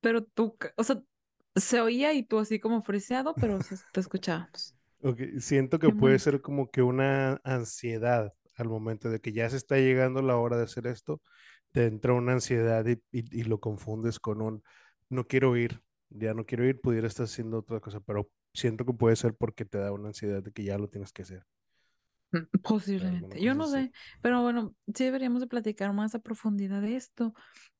[0.00, 1.02] pero tú, o sea,
[1.54, 3.58] se oía y tú así como friseado, pero
[3.92, 4.74] te escuchábamos.
[5.02, 9.56] Ok, siento que puede ser como que una ansiedad al momento de que ya se
[9.56, 11.22] está llegando la hora de hacer esto,
[11.72, 14.62] te entra una ansiedad y, y lo confundes con un
[15.08, 18.92] no quiero ir, ya no quiero ir, pudiera estar haciendo otra cosa, pero siento que
[18.92, 21.44] puede ser porque te da una ansiedad de que ya lo tienes que hacer.
[22.32, 26.96] Mm, posiblemente, yo no sé, pero bueno, sí deberíamos de platicar más a profundidad de
[26.96, 27.34] esto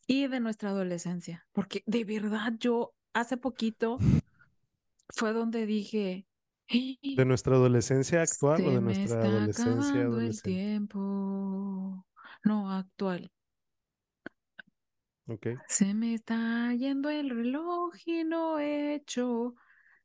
[0.07, 3.99] y de nuestra adolescencia, porque de verdad yo hace poquito
[5.09, 6.27] fue donde dije...
[6.69, 10.51] ¿De nuestra adolescencia actual o de nuestra adolescencia adolescente?
[10.51, 12.07] el tiempo.
[12.45, 13.31] No, actual.
[15.29, 15.57] Okay.
[15.67, 19.57] Se me está yendo el reloj y no he hecho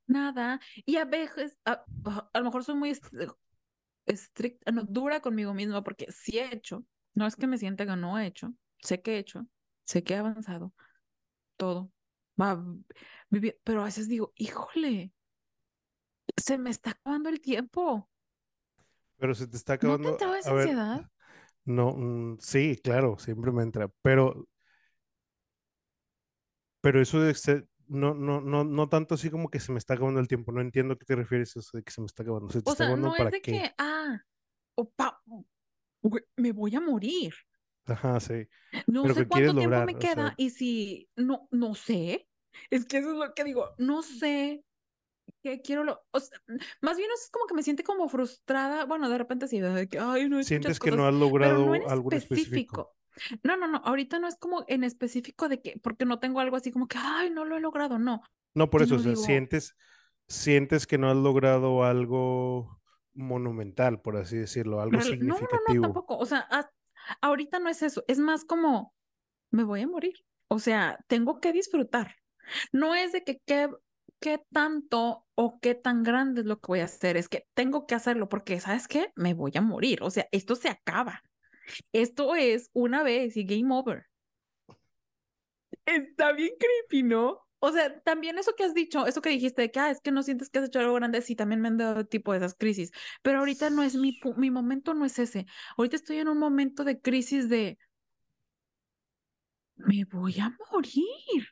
[0.08, 0.60] nada.
[0.86, 1.86] Y a veces, a,
[2.34, 2.98] lo mejor soy muy
[4.06, 7.96] estricta, no, dura conmigo misma porque sí he hecho, no es que me sienta que
[7.96, 9.46] no he hecho, sé que he hecho,
[9.84, 10.74] sé que he avanzado,
[11.56, 11.92] todo.
[12.40, 12.64] Va,
[13.64, 15.12] pero a veces digo, híjole,
[16.38, 18.10] se me está acabando el tiempo.
[19.18, 20.12] Pero se te está acabando.
[20.12, 21.06] ¿No te esa ansiedad?
[21.66, 24.48] no, mm, sí, claro, siempre me entra, pero
[26.82, 27.36] pero eso de,
[27.88, 30.52] no, no, no, no tanto así como que se me está acabando el tiempo.
[30.52, 32.50] No entiendo a qué te refieres eso de que se me está acabando.
[32.50, 33.52] ¿Se te o está sea, acabando no para es de qué?
[33.52, 34.20] que, ah,
[34.76, 35.22] opa,
[36.38, 37.34] me voy a morir.
[37.86, 38.48] Ajá, sí.
[38.88, 42.28] No sé cuánto tiempo me queda y si, no, no sé.
[42.70, 44.64] Es que eso es lo que digo, no sé
[45.44, 46.38] que quiero lo, o sea,
[46.82, 50.00] más bien es como que me siente como frustrada, bueno, de repente sí, de que,
[50.00, 52.16] ay, no Sientes que no has pero no logrado algo específico.
[52.16, 52.96] específico.
[53.44, 56.56] No, no, no, ahorita no es como en específico de que, porque no tengo algo
[56.58, 58.22] así como que, ay, no lo he logrado, no,
[58.54, 59.76] No, por eso, o sino sea, digo, sientes,
[60.28, 62.82] sientes que no has logrado algo
[63.14, 65.80] monumental, por así decirlo, algo real- no, no, no, significativo.
[65.80, 66.70] tampoco, o sea, a-
[67.22, 68.94] ahorita no es eso, es más como,
[69.52, 70.16] me voy a morir,
[70.50, 72.18] o sea, tengo que disfrutar.
[72.74, 73.70] No es de que qué,
[74.22, 77.86] qué tanto o qué tan grande es lo que voy a hacer, es que tengo
[77.88, 79.12] que hacerlo porque, ¿sabes qué?
[79.16, 81.24] Me voy a morir, o sea, esto se acaba.
[81.92, 84.06] Esto es una vez y game over.
[85.86, 87.40] Está bien creepy, ¿no?
[87.60, 90.12] O sea, también eso que has dicho, eso que dijiste de que, ah, es que
[90.12, 92.56] no sientes que has hecho algo grande, sí, también me han dado tipo de esas
[92.56, 92.92] crisis,
[93.22, 95.46] pero ahorita no es mi, mi momento, no es ese.
[95.78, 97.78] Ahorita estoy en un momento de crisis de,
[99.76, 101.48] me voy a morir,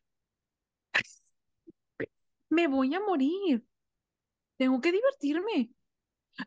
[2.49, 3.65] me voy a morir,
[4.57, 5.71] tengo que divertirme.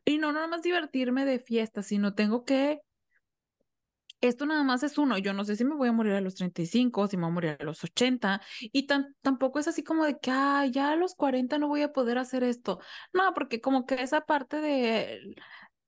[0.04, 2.80] Y no nada más divertirme de fiesta, sino tengo que,
[4.20, 6.36] esto nada más es uno, yo no sé si me voy a morir a los
[6.36, 10.04] 35, si me voy a morir a los 80, y tan, tampoco es así como
[10.04, 12.80] de que, ah, ya a los 40 no voy a poder hacer esto.
[13.12, 15.34] No, porque como que esa parte de,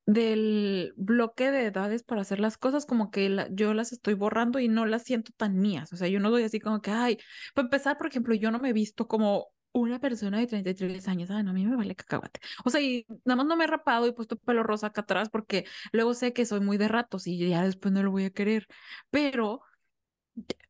[0.06, 4.68] del bloque de edades para hacer las cosas, como que yo las estoy borrando y
[4.68, 5.92] no las siento tan mías.
[5.92, 7.18] O sea, yo no doy así como que, ay,
[7.54, 11.30] para empezar, por ejemplo, yo no me he visto como una persona de 33 años.
[11.30, 12.40] Ay, no, a mí me vale cacahuate.
[12.64, 15.28] O sea, y nada más no me he rapado y puesto pelo rosa acá atrás
[15.28, 18.30] porque luego sé que soy muy de ratos y ya después no lo voy a
[18.30, 18.66] querer.
[19.10, 19.62] Pero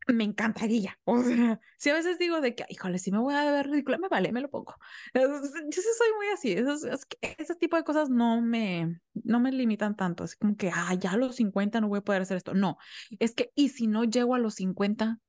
[0.09, 0.99] me encantaría.
[1.05, 3.99] O sea, si a veces digo de que, híjole, si me voy a ver ridícula,
[3.99, 4.75] me vale, me lo pongo.
[5.15, 5.23] Yo
[5.71, 6.53] sí soy muy así.
[6.53, 10.25] Esos, es que ese tipo de cosas no me, no me limitan tanto.
[10.25, 12.55] Es como que, ah, ya a los 50 no voy a poder hacer esto.
[12.55, 12.79] No,
[13.19, 15.21] es que, y si no llego a los 50,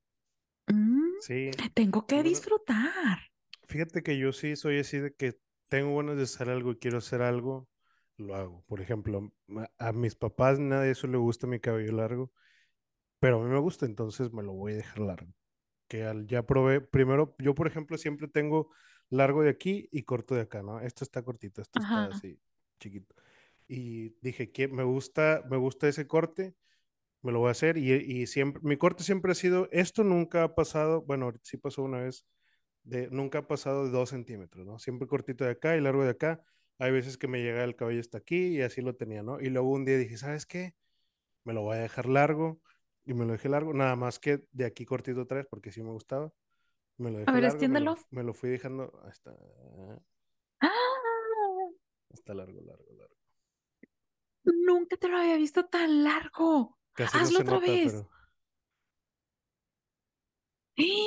[0.68, 3.18] mm, Sí, tengo que disfrutar.
[3.66, 5.38] Fíjate que yo sí soy así de que
[5.68, 7.68] tengo ganas de hacer algo y quiero hacer algo,
[8.16, 8.64] lo hago.
[8.66, 9.32] Por ejemplo,
[9.78, 12.32] a, mis papás nadie eso le gusta mi cabello largo,
[13.18, 15.32] pero a mí me gusta, entonces me lo voy a dejar largo.
[15.88, 18.70] Que al ya probé, primero, yo por ejemplo siempre tengo
[19.08, 20.80] largo de aquí y corto de acá, ¿no?
[20.80, 22.16] Esto está cortito, esto está Ajá.
[22.16, 22.40] así,
[22.80, 23.14] chiquito.
[23.68, 26.56] Y dije que me gusta, me gusta ese corte
[27.26, 30.44] me lo voy a hacer y, y siempre, mi corte siempre ha sido, esto nunca
[30.44, 32.24] ha pasado, bueno, ahorita sí pasó una vez,
[32.86, 34.78] de, nunca ha pasado de dos centímetros, ¿no?
[34.78, 36.42] Siempre cortito de acá y largo de acá.
[36.78, 39.40] Hay veces que me llega el cabello hasta aquí y así lo tenía, ¿no?
[39.40, 40.74] Y luego un día dije, ¿sabes qué?
[41.44, 42.60] Me lo voy a dejar largo
[43.04, 45.82] y me lo dejé largo, nada más que de aquí cortito otra vez porque sí
[45.82, 46.32] me gustaba.
[46.98, 47.96] Me lo A ver, largo, me lo, extiéndelo.
[48.10, 49.36] me lo fui dejando hasta,
[50.60, 50.70] ¡Ah!
[52.12, 53.14] hasta largo, largo, largo.
[54.44, 56.78] Nunca te lo había visto tan largo.
[56.92, 57.92] Casi Hazlo otra nota, vez.
[57.92, 58.10] pero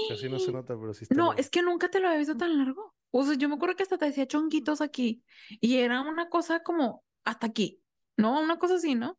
[0.05, 1.37] casi no se nota, pero sí está No, largo.
[1.37, 2.95] es que nunca te lo había visto tan largo.
[3.11, 5.23] O sea, yo me acuerdo que hasta te decía chonguitos aquí
[5.61, 7.81] y era una cosa como hasta aquí,
[8.17, 8.39] ¿no?
[8.41, 9.17] Una cosa así, ¿no?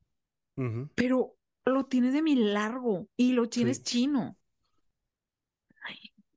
[0.95, 3.85] Pero lo tienes de mi largo y lo tienes Sí.
[3.85, 4.39] chino.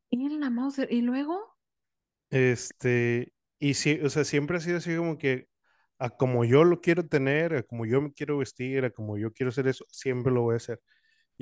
[0.09, 0.87] Y en la Mauser.
[0.93, 1.57] Y luego,
[2.29, 5.47] Este, y sí, o sea, siempre ha sido así como que
[5.99, 9.31] a como yo lo quiero tener, a como yo me quiero vestir, a como yo
[9.33, 10.81] quiero hacer eso, siempre lo voy a hacer.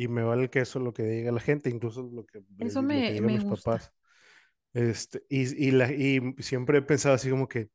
[0.01, 2.81] Y me vale que eso es lo que diga la gente, incluso lo que, eso
[2.81, 3.71] lo que me, digan me mis gusta.
[3.71, 3.93] papás.
[4.73, 7.69] Este, y, y, la, y siempre he pensado así como que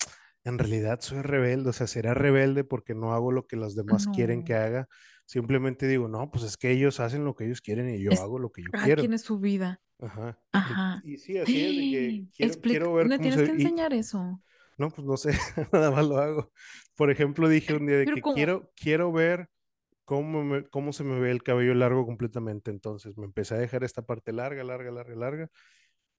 [0.44, 4.08] en realidad soy rebelde, o sea, será rebelde porque no hago lo que los demás
[4.08, 4.88] quieren que No, haga.
[5.26, 8.20] Simplemente digo, no, pues es que ellos hacen lo que ellos quieren y yo es
[8.20, 9.02] hago lo que yo quiero.
[9.02, 9.80] quien es su vida.
[9.98, 10.40] Ajá.
[10.52, 11.00] Ajá.
[11.02, 13.44] Y sí, así es de que quiero, Explica, quiero ver me cómo tienes se...
[13.44, 14.42] que Y, enseñar eso.
[14.78, 15.30] no, pues no sé,
[15.72, 16.52] nada más lo hago.
[16.96, 19.48] Por ejemplo, dije un día de Pero que como, quiero, quiero ver
[20.06, 22.72] cómo, me- cómo se me ve el cabello largo completamente.
[22.72, 25.50] Entonces me empecé a dejar esta parte larga, larga, larga, larga.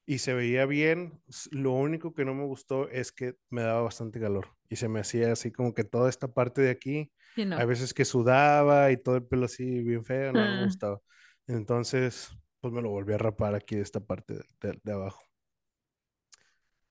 [0.05, 1.21] Y se veía bien.
[1.51, 4.47] Lo único que no me gustó es que me daba bastante calor.
[4.69, 7.61] Y se me hacía así como que toda esta parte de aquí, know.
[7.67, 11.01] veces que sudaba y todo el pelo así bien feo, no, me Ah, gustaba.
[11.47, 12.29] Entonces,
[12.61, 15.21] pues me lo volví a rapar aquí de esta parte de de- de abajo.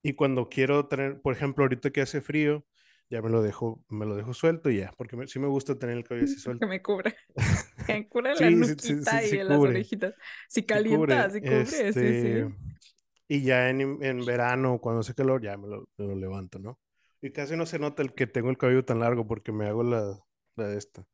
[0.03, 2.65] Y cuando quiero tener, por ejemplo, ahorita que hace frío,
[3.11, 5.79] ya me lo dejo, me lo dejo suelto y ya, porque me- sí me gusta
[5.79, 6.67] tener el cabello así que suelto.
[6.67, 7.15] me cubra.
[7.87, 10.15] Que me cubra la Sí, sí, sí, sí, nuquita y sí las orejitas.
[10.49, 11.31] Si sí calienta, cubre.
[11.31, 12.53] si cubre, sí, Este, sí.
[13.29, 16.79] y ya en, en verano, cuando hace calor, ya me lo, me lo levanto, ¿no?
[17.23, 19.83] Y casi no se nota el que tengo el cabello tan largo porque me hago
[19.85, 20.19] la,
[20.57, 21.07] la de esta.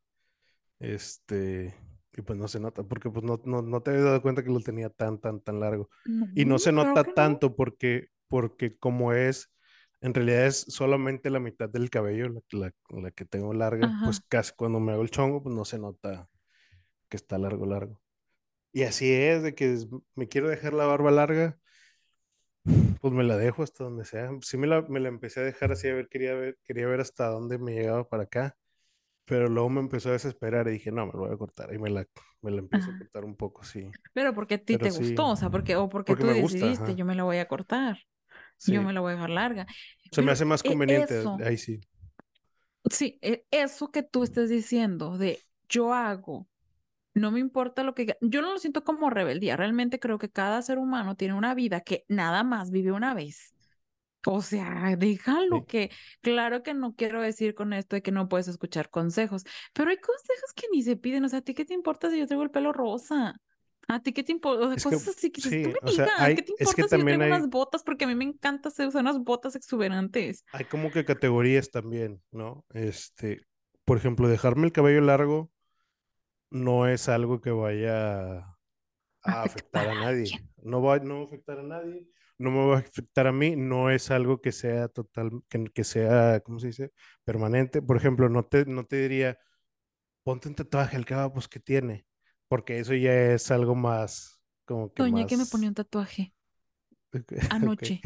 [0.79, 1.75] Este,
[2.17, 4.51] y pues no se nota, porque pues no, no, no te había dado cuenta que
[4.51, 5.89] lo tenía tan, tan, tan largo.
[6.05, 7.15] No, Y no se nota que no.
[7.15, 9.51] tanto porque, porque como es,
[10.03, 14.19] en realidad es solamente la mitad del cabello, la, la- la que tengo larga, pues
[14.19, 14.23] Ajá.
[14.29, 16.29] casi cuando me hago el chongo, pues no se nota
[17.09, 18.01] que está largo, largo.
[18.73, 19.77] Y así es, de que
[20.15, 21.59] me quiero dejar la barba larga,
[23.01, 24.29] pues me la dejo hasta donde sea.
[24.41, 27.01] Sí me la, me la empecé a dejar así, a ver, quería ver, quería ver
[27.01, 28.55] hasta dónde me llegaba para acá,
[29.25, 31.79] pero luego me empezó a desesperar y dije, no, me lo voy a cortar y
[31.79, 32.07] me la,
[32.41, 32.97] me la empiezo a Ajá.
[32.97, 33.95] cortar un poco, sí.
[34.13, 36.33] Pero porque a ti Pero te sí, gustó, o sea, porque, o porque porque tú
[36.33, 37.97] gusta, decidiste, ajá, yo me la voy a cortar,
[38.65, 39.67] yo me la voy a dejar larga.
[40.11, 41.81] Se me hace más e- conveniente, eso, ahí sí.
[42.89, 46.47] sí, e- eso que tú estás diciendo de yo hago,
[47.15, 48.17] no me importa lo que...
[48.21, 51.81] Yo no lo siento como rebeldía, realmente creo que cada ser humano tiene una vida
[51.81, 53.55] que nada más vive una vez.
[54.25, 55.67] O sea, déjalo Sí.
[55.67, 55.91] que,
[56.21, 59.43] claro que no quiero decir con esto de que no puedes escuchar consejos,
[59.73, 61.25] pero hay consejos que ni se piden.
[61.25, 63.35] O sea, ¿a ti qué te importa si yo traigo el pelo rosa?
[63.87, 64.65] ¿A ti qué te importa?
[64.65, 66.41] O sea, Es que, cosas así que dices, tú sí, me o sea, digas, ¿qué
[66.41, 67.83] hay, te es que importa si yo también traigo hay, unas botas?
[67.83, 70.45] Porque a mí me encanta hacer- usar unas botas exuberantes.
[70.51, 72.65] hay como que categorías también, ¿no?
[72.73, 73.41] Este,
[73.85, 75.51] por ejemplo, dejarme el cabello largo
[76.51, 78.37] no es algo que vaya
[79.23, 80.39] a Afectar a nadie.
[80.63, 82.07] No va, no va a afectar a nadie,
[82.39, 85.83] no me va a afectar a mí, no es algo que sea total, que, que
[85.83, 86.91] sea, ¿cómo se dice?
[87.25, 87.81] Permanente.
[87.81, 89.37] Por ejemplo, no te, no te diría,
[90.23, 92.07] ponte un tatuaje, el cabo, pues, ¿qué tiene?
[92.53, 96.33] Porque eso ya es algo más, como que Soñé que me ponía más, un tatuaje
[97.49, 98.01] anoche.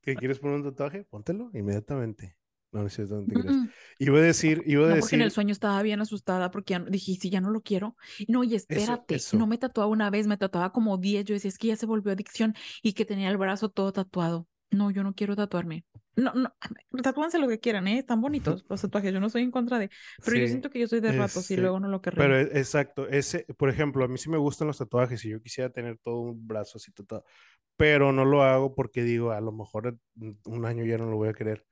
[0.00, 1.04] ¿Qué quieres poner un tatuaje?
[1.04, 2.36] Póntelo inmediatamente.
[2.72, 3.56] No, no es cierto, no te creas.
[3.56, 3.68] Mm,
[3.98, 6.72] Iba a decir, iba a No, porque en el decir, sueño estaba bien asustada porque
[6.72, 7.96] ya no- dije, "¿Y si ya no lo quiero.
[8.28, 9.46] No, y eso, espérate, no eso.
[9.46, 11.24] me tatuaba una vez, me tatuaba como 10.
[11.24, 14.48] Yo decía, es que ya se volvió adicción y que tenía el brazo todo tatuado.
[14.70, 15.84] No, yo no quiero tatuarme.
[16.16, 16.54] No, no,
[17.02, 17.98] tatúanse lo que quieran, ¿eh?
[17.98, 19.90] Están bonitos los tatuajes, yo no estoy en contra de,
[20.22, 22.40] pero yo Sí, siento que yo soy de ratos y luego no lo pero querría.
[22.40, 25.70] e- exacto, ese, por ejemplo, a mí sí me gustan los tatuajes y yo quisiera
[25.70, 27.24] tener todo un brazo así tatuado,
[27.76, 31.16] pero no lo hago porque digo, a lo mejor en un año ya no lo
[31.16, 31.66] voy a querer.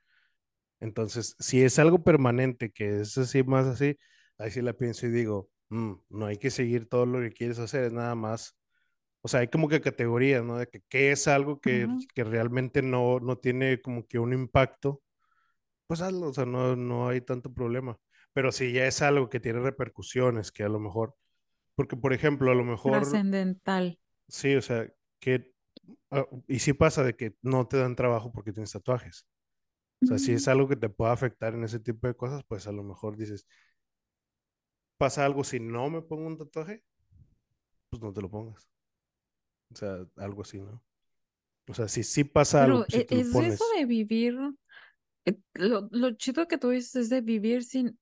[0.80, 3.98] Entonces, si es algo permanente, que es así, más así,
[4.38, 7.58] ahí sí la pienso y digo, "Mm, no hay que seguir todo lo que quieres
[7.60, 8.56] hacer, es nada más.
[9.22, 10.58] O sea, hay como que categorías, ¿no?
[10.58, 14.32] De que qué es algo que, Ujú, que realmente no, no tiene como que un
[14.32, 15.02] impacto,
[15.86, 17.98] pues hazlo, o sea, no, no hay tanto problema.
[18.34, 21.14] Pero si ya es algo que tiene repercusiones, que a lo mejor,
[21.76, 23.96] porque por ejemplo, a lo mejor, Trascendental.
[24.28, 24.86] sí, o sea,
[25.20, 25.52] que,
[26.10, 29.26] ah, y sí pasa de que no te dan trabajo porque tienes tatuajes.
[30.04, 32.66] O sea, si es algo que te pueda afectar en ese tipo de cosas, pues
[32.68, 33.46] a lo mejor dices,
[34.98, 36.84] pasa algo si no me pongo un tatuaje,
[37.88, 38.68] pues no te lo pongas.
[39.72, 40.82] O sea, algo así, ¿no?
[41.68, 43.76] O sea, si sí pasa algo, Pero pues si e- lo es eso pones.
[43.76, 44.36] de vivir,
[45.26, 47.98] eh, lo, lo chido que tú dices es de vivir sin,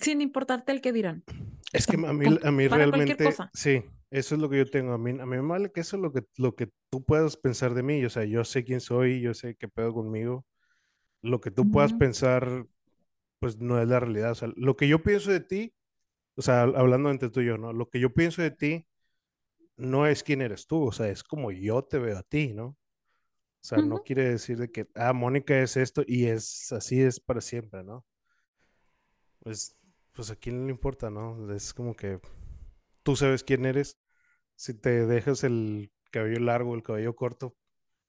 [0.00, 1.24] sin importarte el que dirán.
[1.72, 4.92] Es que a mí, a mí Para realmente, sí, eso es lo que yo tengo.
[4.92, 7.36] A mí, a mí me vale que eso es lo que, lo que tú puedas
[7.36, 8.04] pensar de mí.
[8.04, 10.46] O sea, yo sé quién soy, yo sé qué pedo conmigo.
[11.22, 12.66] Lo que tú puedas Ujú, pensar,
[13.40, 14.32] pues no es la realidad.
[14.32, 15.74] O sea, lo que yo pienso de ti,
[16.36, 17.72] o sea, hablando entre tú y yo, ¿no?
[17.72, 18.86] Lo que yo pienso de ti
[19.78, 22.66] no es quién eres tú, o sea, es como yo te veo a ti, ¿no?
[22.66, 27.20] O sea, no quiere decir de que, ah, Mónica es esto y es así es
[27.20, 28.06] para siempre, ¿no?
[29.40, 29.76] Pues,
[30.12, 31.52] pues a quién le importa, ¿no?
[31.52, 32.20] Es como que
[33.02, 33.98] tú sabes quién eres.
[34.56, 37.56] Si te dejas el cabello largo, el cabello corto,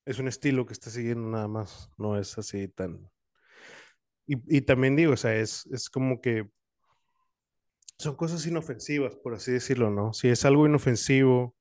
[0.05, 3.09] es un estilo que estás siguiendo nada más, no es así tan...
[4.25, 6.49] Y, y también digo, o sea, es, es como que
[7.97, 10.13] son cosas inofensivas, por así decirlo, ¿no?
[10.13, 11.55] Si es algo inofensivo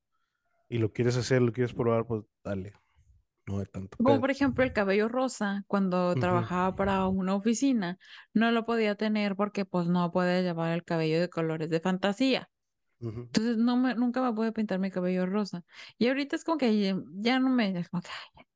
[0.68, 2.72] y lo quieres hacer, lo quieres probar, pues dale,
[3.46, 4.20] no hay tanto Como pedo.
[4.20, 7.98] por ejemplo el cabello rosa, cuando trabajaba para una oficina,
[8.34, 12.50] no lo podía tener porque pues no puede llevar el cabello de colores de fantasía.
[13.00, 15.62] Entonces no me, nunca me pude pintar mi cabello rosa.
[15.98, 18.08] Y ahorita es como que ya, ya no me, como que,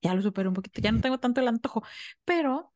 [0.02, 1.84] ya lo superé un poquito, ya no tengo tanto el antojo.
[2.24, 2.72] Pero,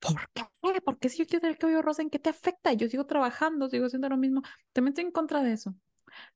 [0.00, 0.80] ¿por qué?
[0.80, 2.72] ¿Por qué si yo quiero tener el cabello rosa, en qué te afecta?
[2.72, 4.40] Yo sigo trabajando, sigo haciendo lo mismo.
[4.72, 5.74] También estoy en contra de eso.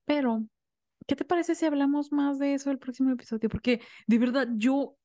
[0.05, 0.47] Pero,
[1.07, 3.49] ¿qué te parece si hablamos más de eso el próximo episodio?
[3.49, 4.97] Porque de verdad yo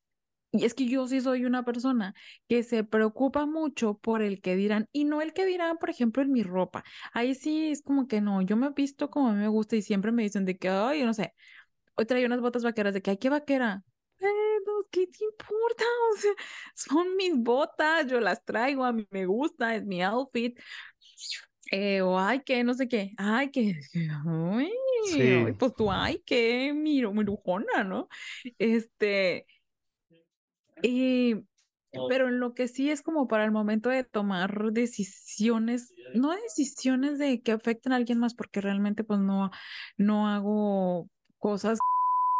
[0.51, 2.15] y es que yo sí soy una persona
[2.47, 6.23] que se preocupa mucho por el que dirán y no el que dirán, por ejemplo,
[6.23, 6.83] en mi ropa.
[7.13, 9.81] Ahí sí es como que no, yo me visto como a mí me gusta y
[9.83, 11.35] siempre me dicen de que, ay, no sé,
[11.95, 13.83] hoy traía unas botas vaqueras de que, ay, ¿qué vaquera?
[14.19, 14.27] Eh,
[14.91, 15.85] ¿qué te importa?
[16.75, 20.57] Son mis botas, yo las traigo, a mí me gusta, es mi outfit.
[21.71, 24.71] Eh, o ay, que no sé qué, ay, que, que- ay,
[25.03, 28.09] Sí, pues tú, ay, qué miro, mirujona, ¿no?
[28.59, 29.45] Este,
[30.81, 31.35] y
[32.07, 37.19] pero en lo que sí es como para el momento de tomar decisiones, no decisiones
[37.19, 39.51] de que afecten a alguien más, porque realmente pues no,
[39.97, 41.09] no hago
[41.39, 41.79] cosas,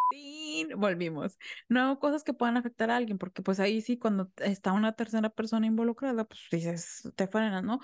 [0.09, 0.69] ¡Tin!
[0.79, 1.37] volvimos,
[1.67, 5.29] no cosas que puedan afectar a alguien, porque pues ahí sí cuando está una tercera
[5.29, 7.79] persona involucrada, pues dices, te frenas, ¿no?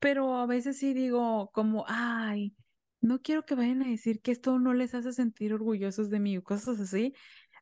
[0.00, 2.56] Pero a veces sí digo como, ay,
[3.00, 6.42] no quiero que vayan a decir que esto no les hace sentir orgullosos de mí
[6.42, 7.14] cosas así.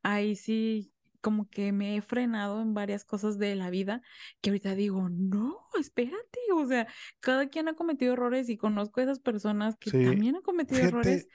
[0.02, 4.02] Ahí sí como que me he frenado en varias cosas de la vida
[4.40, 6.86] que ahorita digo, no, espérate, o sea,
[7.20, 10.82] cada quien ha cometido errores y conozco a esas personas que Sí, también han cometido
[10.82, 11.28] fíjate, errores,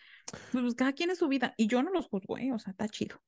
[0.51, 2.51] pues cada quien es su vida y yo no los juzgo, ¿eh?
[2.53, 3.21] O sea, está chido.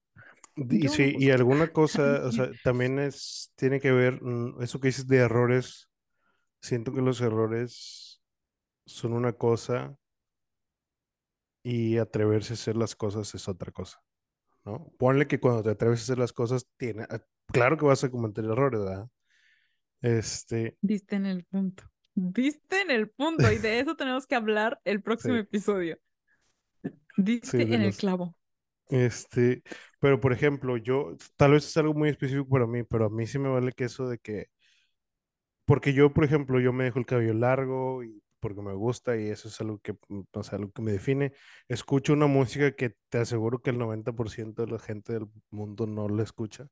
[0.56, 4.62] y Yo no sí, y alguna cosa, o sea, también es, tiene que ver, mm,
[4.62, 5.90] eso que dices de errores,
[6.62, 8.22] siento que los errores
[8.86, 9.98] son una cosa
[11.64, 14.02] y atreverse a hacer las cosas es otra cosa,
[14.66, 14.92] ¿no?
[14.98, 18.10] Ponle que cuando te atreves a hacer las cosas, tiene, ah, claro que vas a
[18.10, 19.08] cometer errores, ¿verdad?
[20.02, 21.84] Este, Diste en el punto.
[22.16, 25.98] Diste en el punto y de eso tenemos que hablar el próximo sí, episodio.
[27.18, 28.36] Diste en el clavo.
[28.90, 29.64] este,
[30.00, 33.26] pero por ejemplo, yo, tal vez es algo muy específico para mí, pero a mí
[33.28, 34.48] sí me vale que eso de que,
[35.66, 39.30] porque yo, por ejemplo, yo me dejo el cabello largo y porque me gusta y
[39.30, 41.32] eso es algo que, mm, o sea, algo que me define.
[41.70, 46.10] Escucho una música que te aseguro que el 90% de la gente del mundo no
[46.10, 46.68] la escucha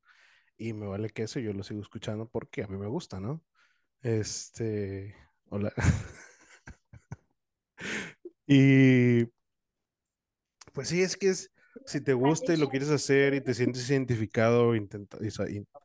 [0.57, 3.41] y me vale que eso yo lo sigo escuchando porque a mí me gusta, ¿no?
[4.01, 5.15] Este,
[5.49, 5.73] hola.
[8.53, 9.23] Y
[10.73, 11.49] pues sí, es que es,
[11.85, 15.17] si te gusta y lo quieres hacer y te sientes identificado, intenta,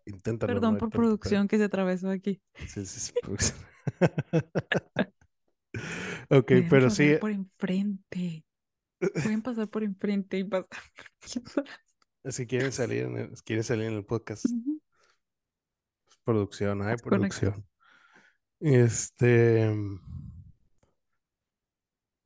[0.04, 2.42] inténtalo, no Perdón hay por producción que se atravesó aquí.
[2.66, 3.12] Sí, sí, sí.
[6.30, 8.44] Ok, Pueden pero pasar sí, por enfrente.
[8.98, 10.68] Pueden pasar por enfrente y pasar.
[12.24, 14.80] si quieren salir en el, quieren salir en el podcast, Ujú,
[16.24, 17.66] producción, hay producción.
[18.58, 19.70] Este,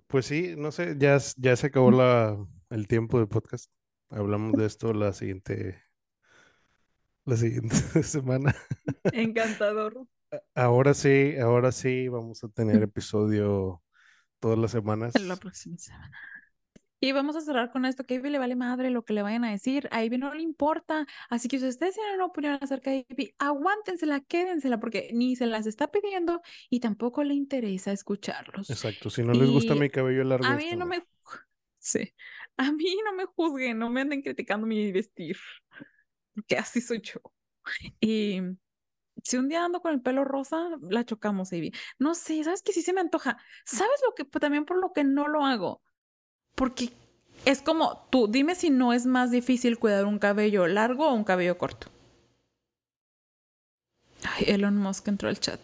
[0.06, 2.36] pues sí, no sé, ya, ya se acabó la,
[2.70, 3.70] el tiempo del podcast.
[4.08, 5.82] Hablamos de esto la siguiente,
[7.24, 8.54] la siguiente semana.
[9.12, 10.06] Encantador.
[10.54, 13.82] Ahora sí, ahora sí, vamos a tener episodio
[14.40, 15.14] todas las La semanas.
[15.36, 16.12] próxima semana.
[17.02, 19.22] Y vamos a cerrar con esto, que a Ivy le vale madre lo que le
[19.22, 22.58] vayan a decir, a Ivy no le importa, así que si ustedes tienen una opinión
[22.60, 27.90] acerca de Ivy, aguántensela, quédensela, porque ni se las está pidiendo y tampoco le interesa
[27.92, 28.68] escucharlos.
[28.68, 30.84] Exacto, si no les gusta mi cabello largo, a mí no.
[30.84, 31.02] me,
[31.78, 32.12] sí,
[32.58, 35.38] a mí no me juzguen, no me anden criticando mi vestir,
[36.34, 37.20] porque así soy yo.
[38.00, 38.40] Y
[39.24, 41.72] si un día ando con el pelo rosa, la chocamos, Ivy.
[41.98, 43.38] No sé, ¿sabes que Sí se me antoja.
[43.64, 45.82] ¿Sabes lo que, también por lo que no lo hago?
[46.54, 46.90] Porque
[47.44, 51.24] es como tú, dime si no es más difícil cuidar un cabello largo o un
[51.24, 51.88] cabello corto.
[54.24, 55.60] Ay, Elon Musk entró al chat.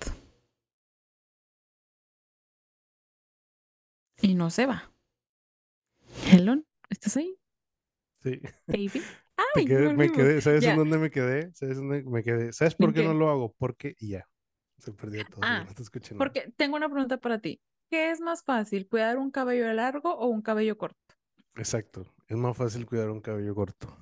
[4.22, 4.90] Y no se va.
[6.32, 7.38] Elon, ¿estás ahí?
[8.22, 8.40] Sí.
[8.66, 9.02] Baby.
[9.38, 11.50] Ay, quedé- me quedé, ¿sabes en dónde me quedé?
[11.54, 12.52] ¿Sabes dónde me quedé?
[12.52, 13.54] ¿Sabes por ¿En qué no lo hago?
[13.58, 14.28] Porque y ya,
[14.78, 16.24] se perdió todo, ya Ah, no te escuché nada.
[16.24, 17.60] porque tengo una pregunta para ti.
[17.90, 21.14] ¿Qué es más fácil, cuidar un cabello largo o un cabello corto?
[21.56, 23.96] Exacto, es más fácil cuidar un cabello corto.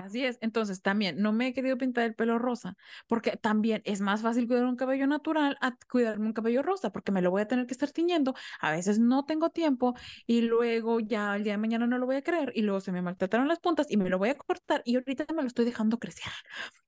[0.00, 0.38] Así es.
[0.40, 2.74] Entonces, también no me he querido pintar el pelo rosa,
[3.06, 7.12] porque también es más fácil cuidar un cabello natural a cuidarme un cabello rosa, porque
[7.12, 8.34] me lo voy a tener que estar tiñendo.
[8.60, 9.94] A veces no tengo tiempo
[10.26, 12.92] y luego ya el día de mañana no lo voy a creer y luego se
[12.92, 15.66] me maltrataron las puntas y me lo voy a cortar y ahorita me lo estoy
[15.66, 16.32] dejando crecer.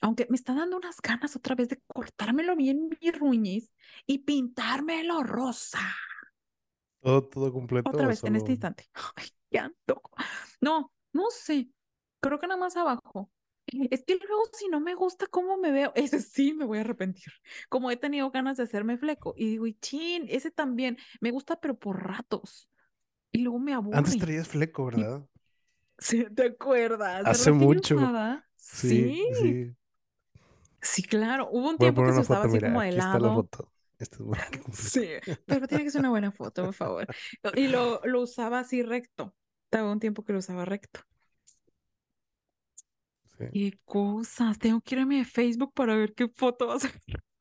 [0.00, 3.72] Aunque me está dando unas ganas otra vez de cortármelo bien mi ruñis
[4.06, 5.80] y pintármelo rosa.
[7.00, 8.52] ¿Todo, todo completo Otra vez, en este solo?
[8.52, 8.88] instante.
[9.16, 10.10] Ay, qué antojo.
[10.60, 11.68] No, no sé.
[12.22, 13.30] Creo que nada más abajo.
[13.92, 16.82] Es que luego si no me gusta cómo me veo, ese sí me voy a
[16.82, 17.32] arrepentir.
[17.70, 21.60] Como he tenido ganas de hacerme fleco y digo, y chin, ese también me gusta,
[21.60, 22.70] pero por ratos.
[23.32, 24.18] Y luego me Antes aburre.
[24.18, 25.24] traías fleco, ¿verdad?
[25.98, 27.28] ¿sí ¿te acuerdas?
[27.30, 28.12] Hace mucho.
[28.56, 29.76] Sí, Sí, sí.
[30.80, 31.48] sí, claro.
[31.50, 33.48] Hubo un tiempo que se usaba foto, así mira, como de lado.
[33.98, 34.08] es.
[34.70, 35.06] Sí,
[35.46, 37.08] pero tiene que ser una buena foto, por favor.
[37.54, 39.34] Y lo, lo usaba así recto.
[39.64, 41.00] Estaba un tiempo que lo usaba recto.
[43.38, 43.44] Sí.
[43.52, 44.58] Qué cosas.
[44.58, 46.88] Tengo que ir a mi Facebook para ver qué foto vas a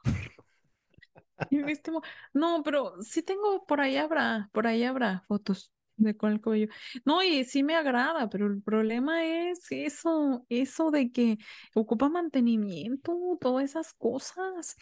[1.49, 2.01] Y me estimo-
[2.33, 6.67] No, pero sí tengo, por ahí habrá, por ahí habrá fotos de con el cabello.
[7.05, 11.37] No, y sí me agrada, pero el problema es eso, eso de que
[11.75, 14.75] ocupa mantenimiento, todas esas cosas,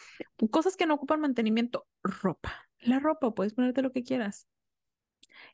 [0.50, 2.68] cosas que no ocupan mantenimiento, ropa.
[2.80, 4.46] La ropa, puedes ponerte lo que quieras.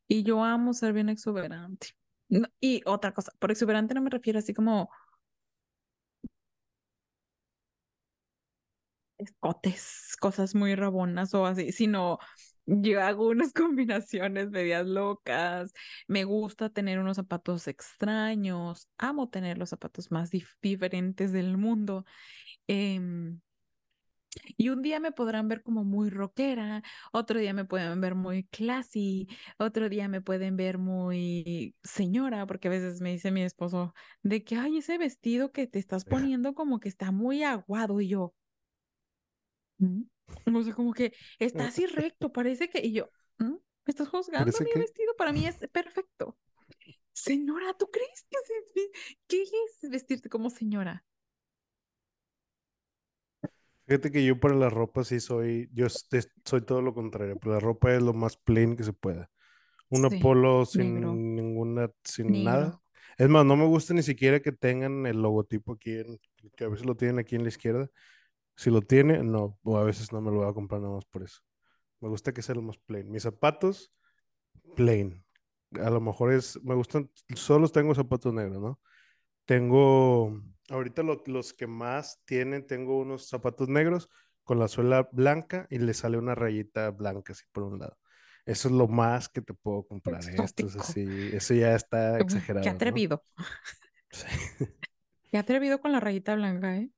[0.09, 1.88] Y yo amo ser bien exuberante.
[2.28, 4.90] No, y otra cosa, por exuberante no me refiero así como
[9.19, 12.19] escotes, cosas muy rabonas o así, sino
[12.67, 15.73] yo hago unas combinaciones medias locas.
[16.09, 22.05] Me gusta tener unos zapatos extraños, amo tener los zapatos más dif- diferentes del mundo.
[22.69, 23.41] Em,
[24.57, 28.45] Y un día me podrán ver como muy rockera, otro día me pueden ver muy
[28.49, 33.95] classy, otro día me pueden ver muy señora, porque a veces me dice mi esposo
[34.23, 38.09] de que, ay, ese vestido que te estás poniendo como que está muy aguado y
[38.09, 38.35] yo.
[40.55, 43.53] O sea, como que está así recto, parece que, y yo, "¿Mm?
[43.53, 44.81] ¿me estás juzgando ¿Parece mi qué?
[44.81, 45.14] vestido?
[45.16, 46.37] Para mí es perfecto.
[47.14, 48.91] Señora, ¿tú crees que se-
[49.29, 51.05] qué es vestirte como señora?
[53.87, 55.87] Fíjate que yo para la ropa sí soy, yo
[56.45, 59.31] soy todo lo contrario, pero la ropa es lo más plain que se pueda.
[59.91, 62.74] Un Sí, polo negro, sin ninguna, sin nada.
[62.74, 62.83] negro.
[63.18, 66.18] Es más, no me gusta ni siquiera que tengan el logotipo aquí, en,
[66.57, 67.91] que a veces lo tienen aquí en la izquierda.
[68.57, 71.04] Si lo tiene, no, o a veces no me lo voy a comprar nada más
[71.07, 71.40] por eso.
[72.00, 73.11] Me gusta que sea lo más plain.
[73.11, 73.92] Mis zapatos,
[74.74, 75.24] plain.
[75.80, 78.80] A lo mejor es, me gustan, solo tengo zapatos negros, ¿no?
[79.46, 84.09] Tengo, ahorita lo- los que más tienen, tengo unos zapatos negros
[84.44, 87.98] con la suela blanca y le sale una rayita blanca así por un lado.
[88.46, 90.28] Eso es lo más que te puedo comprar.
[90.28, 90.42] ¿eh?
[90.44, 92.20] Esto es así, eso ya está
[92.61, 93.04] qué exagerado, ¿no?
[93.09, 93.24] atrevido.
[94.11, 94.26] Sí,
[95.30, 96.90] Qué atrevido con la rayita blanca, ¿eh?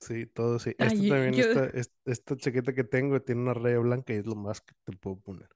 [0.00, 0.74] Sí, todo sí.
[0.78, 4.16] Esta Ay, también, yo, esta, es- esta chaqueta que tengo tiene una raya blanca y
[4.16, 5.48] es lo más que te puedo poner.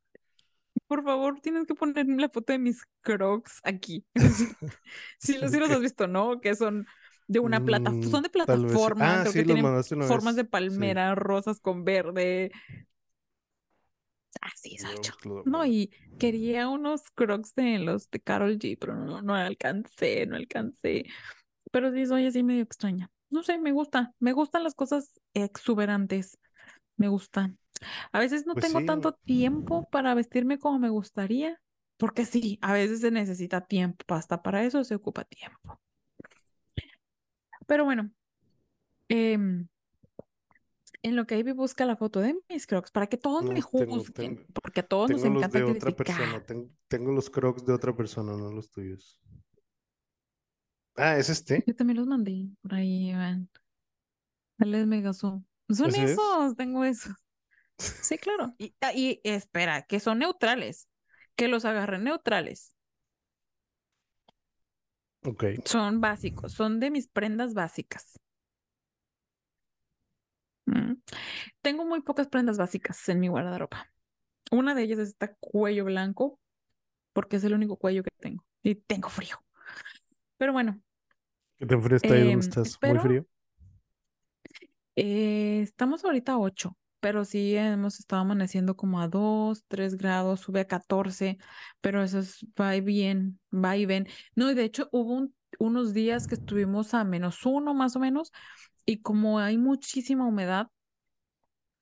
[0.87, 4.05] por favor, tienes que ponerme la foto de mis crocs aquí.
[5.19, 6.41] Sí, los, sí los has visto, ¿no?
[6.41, 6.87] Que son
[7.27, 10.07] de una plata, Mm, son de plataforma, Ah, creo sí, que los tienen mandaste una
[10.07, 10.45] formas de.
[10.69, 12.53] Sí, palmera, rosas con verde.
[14.41, 15.13] Así soy yo.
[15.25, 20.27] los No, y quería unos crocs de los de Carol G, pero no, no alcancé,
[20.27, 21.05] no alcancé.
[21.73, 23.11] Pero sí soy así medio extraña.
[23.35, 26.39] No sé, me gusta, me gustan las cosas exuberantes,
[26.97, 27.59] me gustan.
[28.12, 31.61] A veces no Pues tengo sí, tanto tiempo para vestirme como me gustaría,
[31.97, 35.80] porque sí, a veces se necesita tiempo, hasta para eso se ocupa tiempo.
[37.66, 38.12] Pero bueno,
[39.09, 39.66] em,
[41.03, 43.61] en lo que Ivy busca la foto de mis crocs, para que todos no me
[43.61, 46.32] juzguen, tengo, porque a todos nos tengo los encanta de otra persona.
[46.32, 46.47] criticar.
[46.47, 49.20] Tengo, tengo los crocs de otra persona, no los tuyos.
[50.97, 51.65] Ah, ¿es este?
[51.67, 53.49] Yo también los mandé por ahí, van.
[54.59, 55.45] Dale mega zoom.
[55.69, 56.11] Son ¿Ese es?
[56.13, 57.15] esos, tengo esos.
[57.79, 58.55] Sí, claro.
[58.59, 60.89] Y, ah, y espera, que son neutrales,
[61.35, 62.77] que los agarré neutrales.
[65.25, 65.45] Ok.
[65.65, 68.21] Son básicos, son de mis prendas básicas.
[70.67, 70.95] Mm.
[71.63, 73.91] Tengo muy pocas prendas básicas en mi guardarropa.
[74.51, 76.39] Una de ellas es este cuello blanco,
[77.13, 78.45] porque es el único cuello que tengo.
[78.63, 79.44] Y tengo frío.
[80.39, 80.80] Pero bueno,
[81.59, 82.78] ¿Qué tan frío está ahí donde em, estás?
[82.82, 83.26] ¿Muy frío?
[84.97, 90.41] eh, estamos ahorita a 8, pero sí hemos estado amaneciendo como a 2, 3 grados,
[90.41, 91.39] sube a 14,
[91.80, 94.07] pero eso es, va y bien, va y ven.
[94.35, 98.01] No, y de hecho hubo un- unos días que estuvimos a menos uno más o
[98.01, 98.32] menos,
[98.87, 100.68] y como hay muchísima humedad,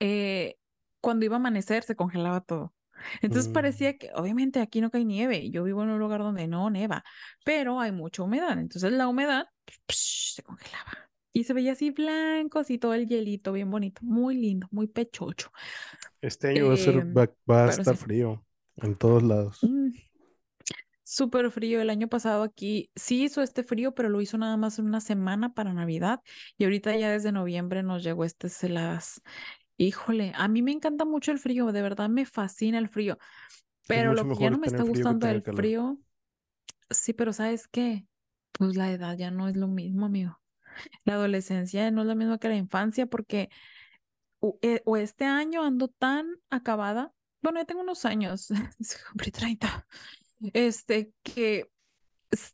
[0.01, 0.57] eh,
[1.01, 2.75] cuando iba a amanecer se congelaba todo.
[3.23, 6.47] Entonces Mm, parecía que, obviamente aquí no cae nieve, yo vivo en un lugar donde
[6.49, 7.05] no neva,
[7.45, 8.59] pero hay mucha humedad.
[8.59, 9.47] Entonces la humedad
[9.89, 10.93] psh, se congelaba.
[11.35, 15.51] Y se veía así blanco, así todo el hielito, bien bonito, muy lindo, muy pechocho.
[16.21, 18.45] Este año va a ser, Em, va, va a estar sí, frío
[18.77, 19.63] en todos lados.
[19.63, 19.93] mm,
[21.03, 21.81] súper frío.
[21.81, 25.55] El año pasado aquí sí hizo este frío, pero lo hizo nada más una semana
[25.55, 26.21] para Navidad.
[26.59, 29.23] Y ahorita ya desde noviembre nos llegó este heladas.
[29.77, 33.19] Híjole, a mí me encanta mucho el frío, de verdad me fascina el frío,
[33.87, 35.61] pero lo que ya no me está gustando del calor.
[35.61, 35.99] frío,
[36.91, 38.07] sí, pero ¿sabes qué?
[38.53, 40.39] Pues la edad ya no es lo mismo, amigo.
[41.05, 43.51] La adolescencia no es lo mismo que la infancia porque
[44.41, 47.13] o, eh, o este año ando tan acabada,
[47.43, 48.49] bueno, ya tengo unos años,
[49.11, 49.87] cumplí 30,
[50.53, 51.71] este, que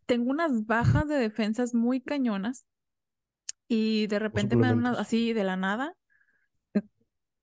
[0.07, 2.67] tengo unas bajas de defensas muy cañonas
[3.69, 4.99] y de repente me dan unas suplementos.
[4.99, 5.95] así de la nada.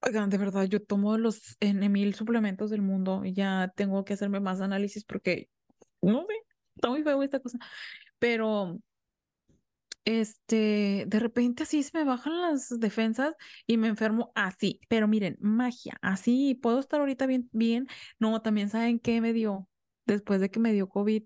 [0.05, 4.13] Oigan, de verdad, yo tomo los N mil suplementos del mundo y ya tengo que
[4.13, 5.49] hacerme más análisis porque,
[6.01, 6.33] no sé,
[6.75, 7.57] está muy feo esta cosa.
[8.19, 8.79] Pero,
[10.05, 14.79] este, de repente así se me bajan las defensas y me enfermo así.
[14.87, 17.87] Pero miren, magia, así puedo estar ahorita bien, bien.
[18.19, 19.67] No, también saben qué me dio
[20.05, 21.23] después de que me dio COVID.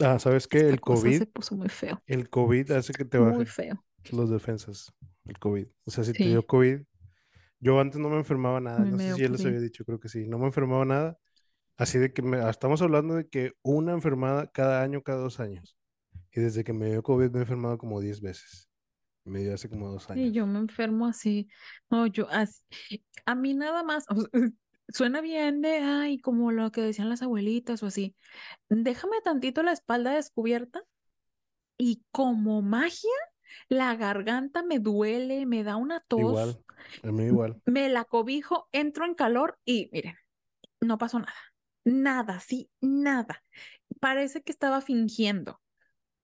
[0.00, 0.58] Ah, ¿sabes qué?
[0.58, 3.46] Esta El cosa COVID, se puso muy feo, el COVID hace que te muy bajen
[3.46, 3.84] feo.
[4.12, 4.92] los defensas.
[5.24, 5.66] El COVID.
[5.84, 6.80] O sea, si te dio COVID,
[7.60, 8.80] yo antes no me enfermaba nada.
[8.80, 10.26] No sé si ya les había dicho, creo que sí.
[10.28, 11.18] No me enfermaba nada.
[11.76, 15.40] Así de que me, ah, estamos hablando de que una enfermada cada año, cada dos
[15.40, 15.76] años.
[16.32, 18.68] Y desde que me dio COVID me he enfermado como 10 veces.
[19.24, 20.54] Me dio hace como dos Y yo años.
[20.54, 21.48] me enfermo así.
[21.90, 22.64] No, yo así.
[23.26, 24.04] A mí nada más.
[24.08, 24.28] o sea,
[24.88, 28.16] suena bien de, ay, como lo que decían las abuelitas o así.
[28.68, 30.82] Déjame tantito la espalda descubierta
[31.76, 33.10] y como magia.
[33.68, 36.64] La garganta me duele, me da una tos, Igual,
[37.02, 37.60] a mí igual.
[37.66, 40.16] me la cobijo, entro en calor y miren,
[40.80, 41.34] no pasó nada.
[41.84, 43.42] Nada, sí, nada.
[44.00, 45.60] Parece que estaba fingiendo.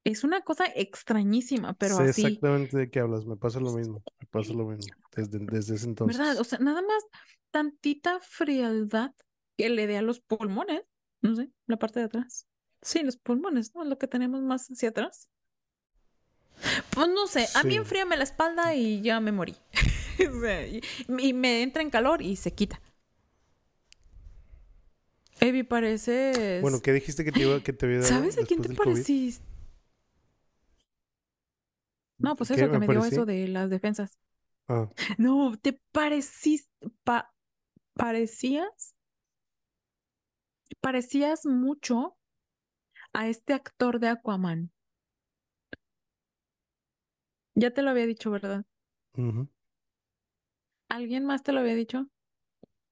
[0.04, 4.02] Es una cosa extrañísima, pero Sé así, exactamente de qué hablas, me pasa lo mismo,
[4.20, 6.38] me pasa lo mismo, desde, desde ese ¿verdad?
[6.38, 6.48] O entonces.
[6.48, 7.04] sea, nada más
[7.50, 9.12] tantita frialdad
[9.56, 10.82] que le dé a los pulmones,
[11.22, 12.46] no sé, la parte de atrás.
[12.82, 13.84] Sí, los pulmones, ¿no?
[13.84, 15.28] Lo que tenemos más hacia atrás.
[16.90, 19.54] Pues no sé, a mí enfríame la espalda y ya me morí.
[21.18, 22.80] Y, me entra en calor y se quita.
[25.40, 26.62] Evi, pareces...
[26.62, 28.76] Bueno, ¿qué dijiste que te iba, que te había dado ¿Sabes a quién te del
[28.76, 28.92] COVID?
[28.92, 29.40] parecís?
[32.18, 34.18] No, pues ¿Qué eso que me me dio eso de las defensas.
[34.68, 36.70] Ah, No, te parecís,
[37.02, 37.32] pa-
[37.94, 38.94] parecías,
[40.80, 42.16] parecías mucho
[43.12, 44.70] a este actor de Aquaman.
[47.54, 48.64] Ya te lo había dicho, ¿verdad?
[50.88, 52.08] ¿Alguien más te lo había dicho?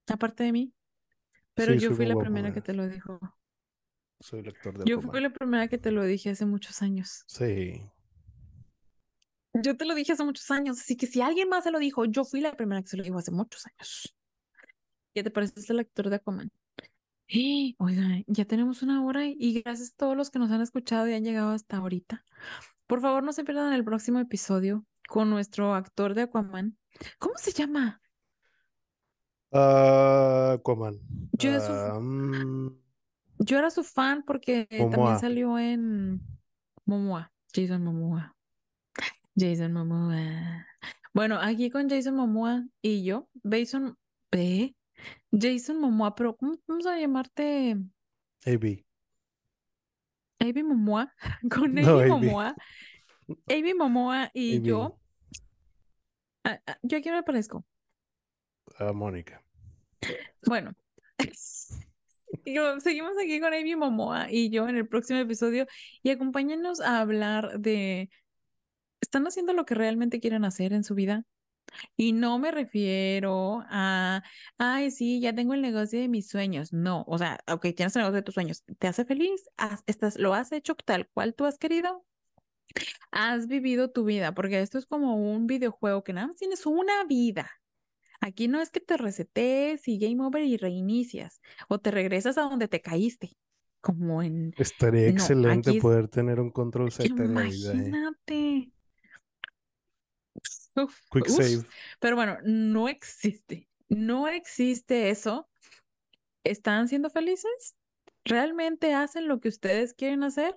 [0.09, 0.73] Aparte de mí.
[1.55, 3.19] Pero Sí, yo fui la guapo, primera que te lo dijo.
[4.21, 7.25] Soy el actor de Yo fui la primera que te lo dije hace muchos años.
[7.27, 7.83] Sí.
[9.55, 12.07] Yo te lo dije hace muchos años, así que si alguien más se lo dijo,
[12.07, 14.17] yo fui la primera que se lo dijo hace muchos años.
[15.15, 16.51] ¿Qué te pareces el actor de Aquaman?
[17.29, 17.75] ¡Eh!
[17.79, 21.15] Oiga, ya tenemos una hora y gracias a todos los que nos han escuchado y
[21.15, 22.25] han llegado hasta ahorita.
[22.93, 26.77] Por favor, no se pierdan el próximo episodio con nuestro actor de Aquaman.
[27.19, 28.03] ¿Cómo se llama?
[29.51, 31.01] Ah, Aquaman.
[31.33, 32.79] Yo era su, Ah, mm,
[33.39, 36.21] yo era su fan porque también salió en
[36.85, 38.37] Momoa, Jason Momoa.
[39.35, 40.67] Jason Momoa.
[41.15, 43.97] Bueno, aquí con Jason Momoa y yo, Jason,
[44.31, 44.77] ¿ve?
[45.33, 47.75] Jason Momoa, pero ¿cómo vamos a llamarte?
[48.45, 48.85] AB.
[50.43, 51.15] Avi Momoa,
[51.51, 52.09] con No, AB.
[52.09, 52.55] Momoa,
[53.49, 54.99] Avi Momoa y yo,
[56.45, 57.65] ah, ah, ¿yo a quién me parezco?
[58.79, 59.43] Ah, Mónica.
[60.47, 60.75] Bueno,
[62.81, 65.67] seguimos aquí con Avi Momoa y yo en el próximo episodio
[66.03, 68.11] y acompáñenos a hablar de,
[69.01, 71.25] ¿están haciendo lo que realmente quieren hacer en su vida?
[71.97, 74.23] Y no me refiero a,
[74.59, 76.73] ay, sí, ya tengo el negocio de mis sueños.
[76.73, 78.65] No, o sea, ok, tienes el negocio de tus sueños.
[78.79, 79.49] ¿Te hace feliz?
[79.57, 82.05] ¿Has- estás, ¿Lo has hecho tal cual tú has querido?
[83.11, 87.05] Has vivido tu vida, porque esto es como un videojuego que nada más tienes una
[87.05, 87.51] vida.
[88.21, 92.43] Aquí no es que te resetes y game over y reinicias, o te regresas a
[92.43, 93.33] donde te caíste,
[93.81, 94.55] como en...
[94.57, 95.83] Estaría No, excelente es...
[95.83, 97.77] poder tener un control Z en la vida, eh.
[97.77, 98.73] Imagínate.
[100.77, 101.37] Uf, Quick uf.
[101.37, 101.65] save.
[102.01, 103.69] Pero bueno, no existe.
[103.89, 105.49] No existe eso.
[106.45, 107.77] ¿Están siendo felices?
[108.25, 110.55] ¿Realmente hacen lo que ustedes quieren hacer?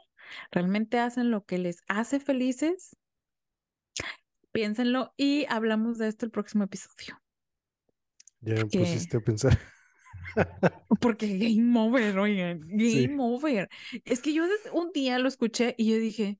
[0.51, 2.95] ¿Realmente hacen lo que les hace felices?
[4.51, 7.21] Piénsenlo y hablamos de esto el próximo episodio.
[8.41, 9.57] Ya me pusiste a pensar.
[11.01, 13.07] porque game over, oigan, Sí.
[13.07, 13.69] game over.
[14.05, 14.43] Es que yo
[14.73, 16.39] un día lo escuché y yo dije,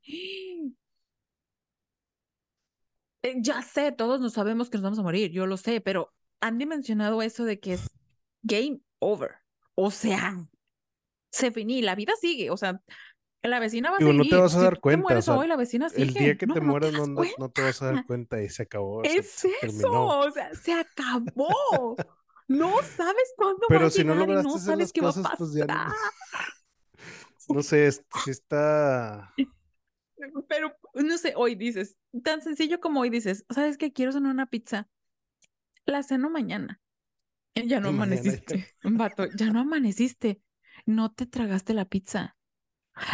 [3.26, 6.14] "Eh, ya sé, todos nos sabemos que nos vamos a morir, yo lo sé, pero
[6.42, 7.90] han dimensionado eso de que es
[8.44, 9.32] game over.
[9.76, 10.36] O sea,
[11.32, 12.82] se finí, la vida sigue, o sea,
[13.44, 14.42] la vecina va a Digo, no te seguir.
[14.42, 16.48] vas a Si dar te cuenta, o mueres sea, hoy, la vecina el día que
[16.48, 18.42] No, te no mueras no, no, no te vas a dar cuenta.
[18.42, 20.20] y se acabó, se, Es se eso, terminó.
[20.20, 21.96] o sea, se acabó.
[22.48, 24.94] No sabes cuándo va Pero a si no llegar y lograste no hacer sabes las
[24.94, 25.96] qué va a cosas, pues ya no, pasar.
[27.48, 29.34] no sé, sí está...
[30.48, 33.94] Pero, no sé, hoy dices, tan sencillo como hoy dices, ¿sabes qué?
[33.94, 34.90] Quiero cenar una pizza.
[35.86, 36.82] La ceno mañana.
[37.56, 40.42] Eh, Ya no amaneciste, vato, ya no amaneciste.
[40.86, 42.38] No te tragaste la pizza.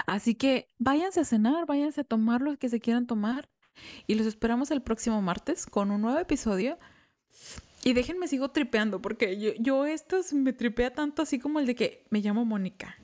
[0.08, 3.50] Así que váyanse a cenar, váyanse a tomar lo que se quieran tomar.
[4.08, 6.78] Y los esperamos el próximo martes con un nuevo episodio.
[7.84, 9.86] Y déjenme sigo tripeando, porque yo, yo
[10.34, 12.96] me tripea tanto así como el de que me llamo Mónica.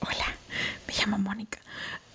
[0.00, 0.36] Hola,
[0.86, 1.58] me llamo Mónica.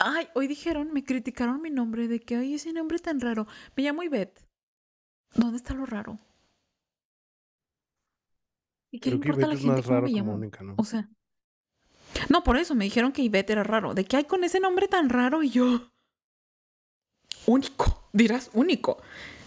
[0.03, 3.48] Ay, hoy dijeron, me criticaron mi nombre, de que, ay, ese nombre tan raro.
[3.76, 4.41] Me llamo Ivette.
[5.36, 6.19] ¿Dónde está lo raro?
[8.91, 10.32] ¿Y qué le Creo que importa a la gente más cómo raro me que llamo?
[10.34, 10.76] Mónica, ¿no?
[10.78, 11.10] O sea,
[12.30, 13.94] no, por eso me dijeron que Ivette era raro.
[13.94, 15.44] ¿De qué hay con ese nombre tan raro?
[15.44, 15.91] Y yo,
[17.45, 18.98] único, dirás único.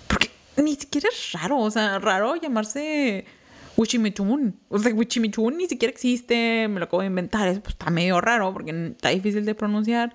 [0.08, 0.30] Porque
[0.62, 3.26] ni siquiera es raro, o sea, raro llamarse
[3.76, 4.60] Wichimitun.
[4.68, 7.48] O sea, Wichimitun ni siquiera existe, me lo acabo de inventar.
[7.48, 10.14] Es, pues, está medio raro porque está difícil de pronunciar.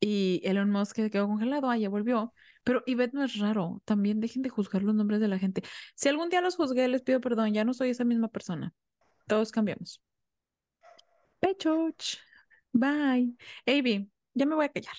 [0.00, 2.32] Y Elon Musk quedó congelado, ah, ya volvió.
[2.64, 3.80] Pero Ivette no es raro.
[3.84, 5.62] También dejen de juzgar los nombres de la gente.
[5.94, 7.52] Si algún día los juzgué, les pido perdón.
[7.54, 8.72] Ya no soy esa misma persona.
[9.26, 10.00] Todos cambiamos.
[11.40, 12.18] Pechoch.
[12.72, 13.34] Bye.
[13.66, 14.94] Avi, ya me voy a callar.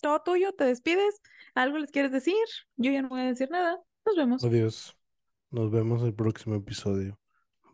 [0.00, 1.20] todo tuyo, te despides,
[1.54, 2.34] algo les quieres decir,
[2.76, 4.42] yo ya no voy a decir nada, nos vemos.
[4.42, 4.96] Adiós.
[5.50, 7.20] Nos vemos el próximo episodio.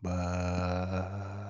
[0.01, 1.48] Bye.